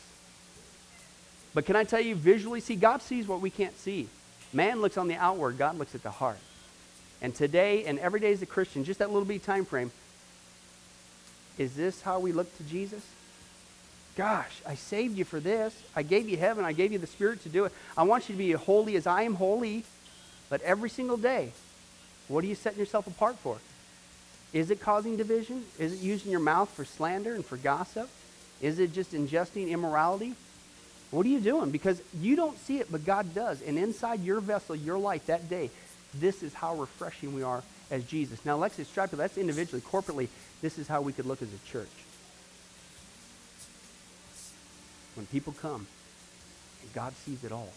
[1.55, 4.07] But can I tell you, visually, see, God sees what we can't see.
[4.53, 6.38] Man looks on the outward, God looks at the heart.
[7.24, 9.91] And today and every day as a Christian, just that little bit time frame,
[11.57, 13.03] is this how we look to Jesus?
[14.15, 15.76] Gosh, I saved you for this.
[15.95, 16.65] I gave you heaven.
[16.65, 17.72] I gave you the Spirit to do it.
[17.97, 19.86] I want you to be holy as I am holy.
[20.49, 21.51] But every single day,
[22.28, 23.57] what are you setting yourself apart for?
[24.54, 25.64] Is it causing division?
[25.78, 28.10] Is it using your mouth for slander and for gossip?
[28.62, 30.36] Is it just ingesting immorality?
[31.12, 31.72] What are you doing?
[31.72, 33.62] Because you don't see it, but God does.
[33.62, 35.70] And inside your vessel, your life that day,
[36.14, 38.43] this is how refreshing we are as Jesus.
[38.45, 38.78] Now, let's.
[38.78, 39.82] That's individually.
[39.82, 40.28] Corporately,
[40.62, 41.88] this is how we could look as a church.
[45.16, 45.88] When people come,
[46.93, 47.70] God sees it all.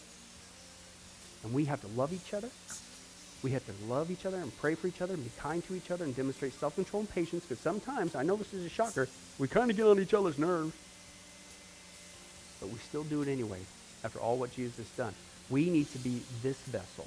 [1.43, 2.49] And we have to love each other
[3.43, 5.75] we have to love each other and pray for each other and be kind to
[5.75, 9.09] each other and demonstrate self-control and patience because sometimes, I know this is a shocker,
[9.37, 10.73] we kind of get on each other's nerves.
[12.61, 13.59] But we still do it anyway
[14.05, 15.13] after all what Jesus has done.
[15.49, 17.05] We need to be this vessel.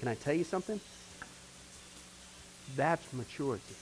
[0.00, 0.78] Can I tell you something?
[2.76, 3.74] That's maturity.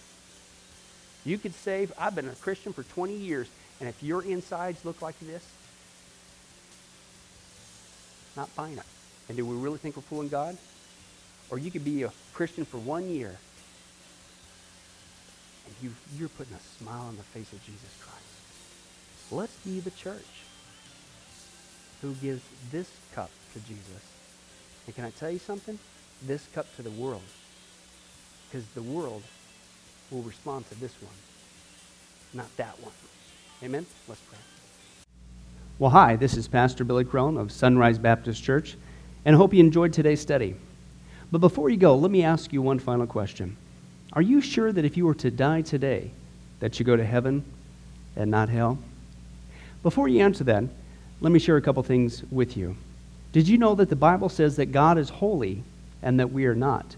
[1.25, 3.49] You could say, I've been a Christian for 20 years,
[3.81, 5.45] and if your insides look like this,
[8.37, 8.79] not it.
[9.29, 10.57] And do we really think we're fooling God?
[11.51, 13.37] Or you could be a Christian for one year
[15.67, 19.33] and you, you're putting a smile on the face of Jesus Christ.
[19.33, 20.27] Let's be the church
[22.03, 24.03] who gives this cup to Jesus.
[24.87, 25.79] And can I tell you something?
[26.27, 27.23] This cup to the world.
[28.49, 29.23] Because the world
[30.11, 31.15] will respond to this one,
[32.35, 32.93] not that one.
[33.63, 33.87] Amen?
[34.09, 34.39] Let's pray.
[35.79, 38.77] Well, hi, this is Pastor Billy Crone of Sunrise Baptist Church,
[39.25, 40.57] and I hope you enjoyed today's study.
[41.33, 43.57] But before you go, let me ask you one final question.
[44.13, 46.11] Are you sure that if you were to die today,
[46.59, 47.45] that you go to heaven
[48.17, 48.79] and not hell?
[49.83, 50.65] Before you answer that,
[51.21, 52.77] let me share a couple things with you.
[53.33, 55.63] Did you know that the Bible says that God is holy
[56.03, 56.97] and that we are not?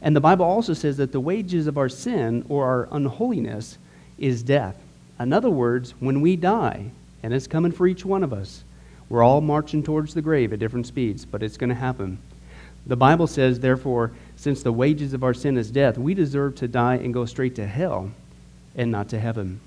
[0.00, 3.78] And the Bible also says that the wages of our sin or our unholiness
[4.18, 4.76] is death.
[5.18, 6.90] In other words, when we die,
[7.22, 8.62] and it's coming for each one of us,
[9.08, 12.18] we're all marching towards the grave at different speeds, but it's going to happen.
[12.86, 16.68] The Bible says, therefore, since the wages of our sin is death, we deserve to
[16.68, 18.10] die and go straight to hell
[18.76, 19.60] and not to heaven.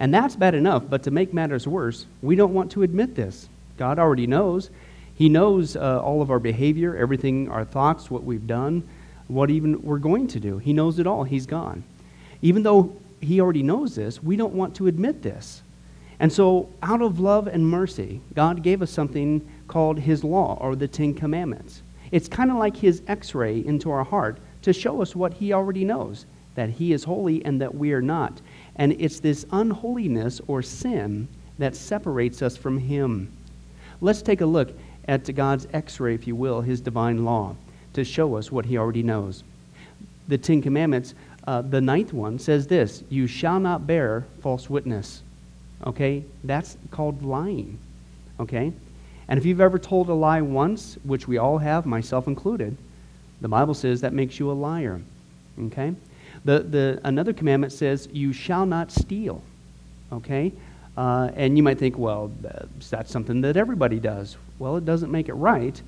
[0.00, 3.48] And that's bad enough, but to make matters worse, we don't want to admit this.
[3.76, 4.70] God already knows.
[5.14, 8.88] He knows uh, all of our behavior, everything, our thoughts, what we've done,
[9.28, 10.58] what even we're going to do.
[10.58, 11.24] He knows it all.
[11.24, 11.84] He's gone.
[12.42, 15.62] Even though He already knows this, we don't want to admit this.
[16.18, 20.74] And so, out of love and mercy, God gave us something called His law or
[20.74, 21.82] the Ten Commandments.
[22.12, 25.52] It's kind of like His x ray into our heart to show us what He
[25.52, 28.40] already knows that He is holy and that we are not.
[28.76, 33.32] And it's this unholiness or sin that separates us from Him.
[34.00, 34.72] Let's take a look
[35.06, 37.56] at God's x ray, if you will, His divine law,
[37.94, 39.44] to show us what He already knows.
[40.28, 41.14] The Ten Commandments,
[41.46, 45.22] uh, the ninth one, says this You shall not bear false witness.
[45.86, 46.24] Okay?
[46.44, 47.78] That's called lying.
[48.38, 48.72] Okay?
[49.30, 52.76] And if you've ever told a lie once, which we all have, myself included,
[53.40, 55.00] the Bible says that makes you a liar.
[55.58, 55.94] Okay?
[56.44, 59.42] The, the, another commandment says, You shall not steal.
[60.12, 60.52] Okay?
[60.96, 62.32] Uh, and you might think, well,
[62.90, 64.36] that's something that everybody does.
[64.58, 65.80] Well, it doesn't make it right,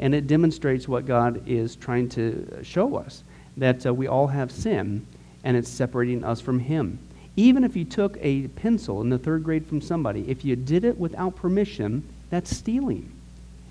[0.00, 3.22] and it demonstrates what God is trying to show us
[3.56, 5.06] that uh, we all have sin,
[5.44, 6.98] and it's separating us from Him.
[7.36, 10.84] Even if you took a pencil in the third grade from somebody, if you did
[10.84, 13.12] it without permission, that's stealing.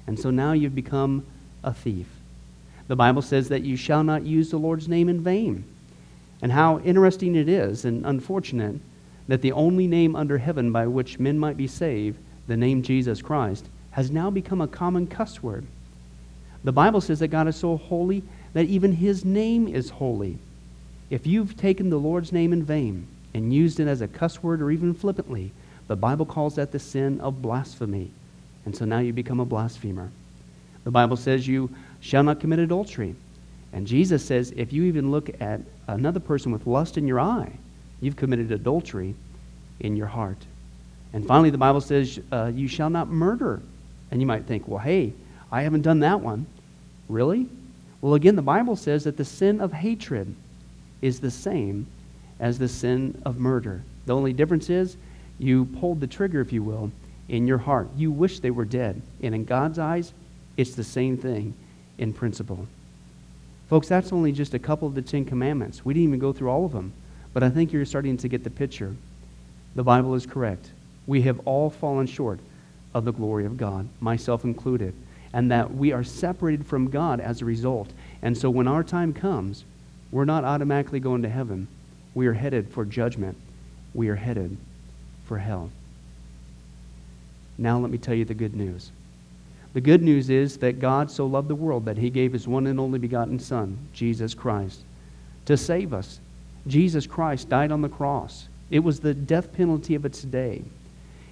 [0.07, 1.25] And so now you've become
[1.63, 2.07] a thief.
[2.87, 5.65] The Bible says that you shall not use the Lord's name in vain.
[6.41, 8.79] And how interesting it is and unfortunate
[9.27, 13.21] that the only name under heaven by which men might be saved, the name Jesus
[13.21, 15.65] Christ, has now become a common cuss word.
[16.63, 20.37] The Bible says that God is so holy that even his name is holy.
[21.09, 24.61] If you've taken the Lord's name in vain and used it as a cuss word
[24.61, 25.51] or even flippantly,
[25.87, 28.11] the Bible calls that the sin of blasphemy.
[28.67, 30.11] And so now you become a blasphemer.
[30.83, 33.15] The Bible says you shall not commit adultery.
[33.71, 37.49] And Jesus says if you even look at another person with lust in your eye,
[38.01, 39.15] you've committed adultery
[39.79, 40.39] in your heart.
[41.13, 43.61] And finally, the Bible says uh, you shall not murder.
[44.11, 45.13] And you might think, well, hey,
[45.49, 46.45] I haven't done that one.
[47.07, 47.47] Really?
[48.01, 50.35] Well, again, the Bible says that the sin of hatred
[51.01, 51.87] is the same
[52.41, 53.81] as the sin of murder.
[54.07, 54.97] The only difference is
[55.39, 56.91] you pulled the trigger, if you will,
[57.29, 57.89] in your heart.
[57.95, 59.01] You wish they were dead.
[59.21, 60.13] And in God's eyes,
[60.55, 61.53] it's the same thing
[61.97, 62.67] in principle.
[63.69, 65.83] Folks, that's only just a couple of the Ten Commandments.
[65.83, 66.93] We didn't even go through all of them.
[67.33, 68.95] But I think you're starting to get the picture.
[69.75, 70.71] The Bible is correct.
[71.05, 72.39] We have all fallen short
[72.93, 74.93] of the glory of God, myself included,
[75.33, 77.89] and that we are separated from God as a result.
[78.21, 79.65] And so when our time comes,
[80.11, 81.67] we're not automatically going to heaven.
[82.15, 83.37] We are headed for judgment.
[83.93, 84.57] We are headed
[85.25, 85.69] for hell.
[87.57, 88.91] Now let me tell you the good news.
[89.73, 92.67] The good news is that God so loved the world that he gave his one
[92.67, 94.81] and only begotten Son, Jesus Christ,
[95.45, 96.19] to save us.
[96.65, 98.47] Jesus Christ died on the cross.
[98.69, 100.63] It was the death penalty of its day.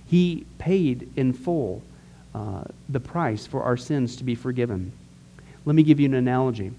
[0.06, 1.82] He paid in full
[2.34, 4.92] uh, the price for our sins to be forgiven.
[5.66, 6.72] Let me give you an analogy.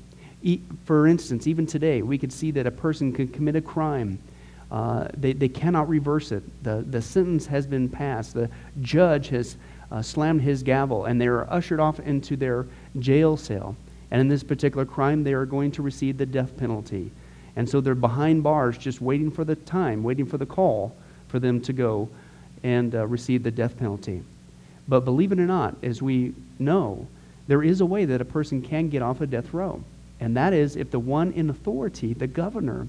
[0.43, 4.19] E- for instance, even today, we could see that a person could commit a crime.
[4.71, 6.43] Uh, they, they cannot reverse it.
[6.65, 8.35] The, the sentence has been passed.
[8.35, 8.51] The
[8.81, 9.57] judge has
[9.93, 12.67] uh, slammed his gavel, and they are ushered off into their
[12.99, 13.77] jail cell.
[14.11, 17.11] And in this particular crime, they are going to receive the death penalty.
[17.57, 20.97] And so they're behind bars, just waiting for the time, waiting for the call
[21.29, 22.09] for them to go
[22.63, 24.23] and uh, receive the death penalty.
[24.89, 27.07] But believe it or not, as we know,
[27.49, 29.83] there is a way that a person can get off a death row.
[30.21, 32.89] And that is if the one in authority, the governor,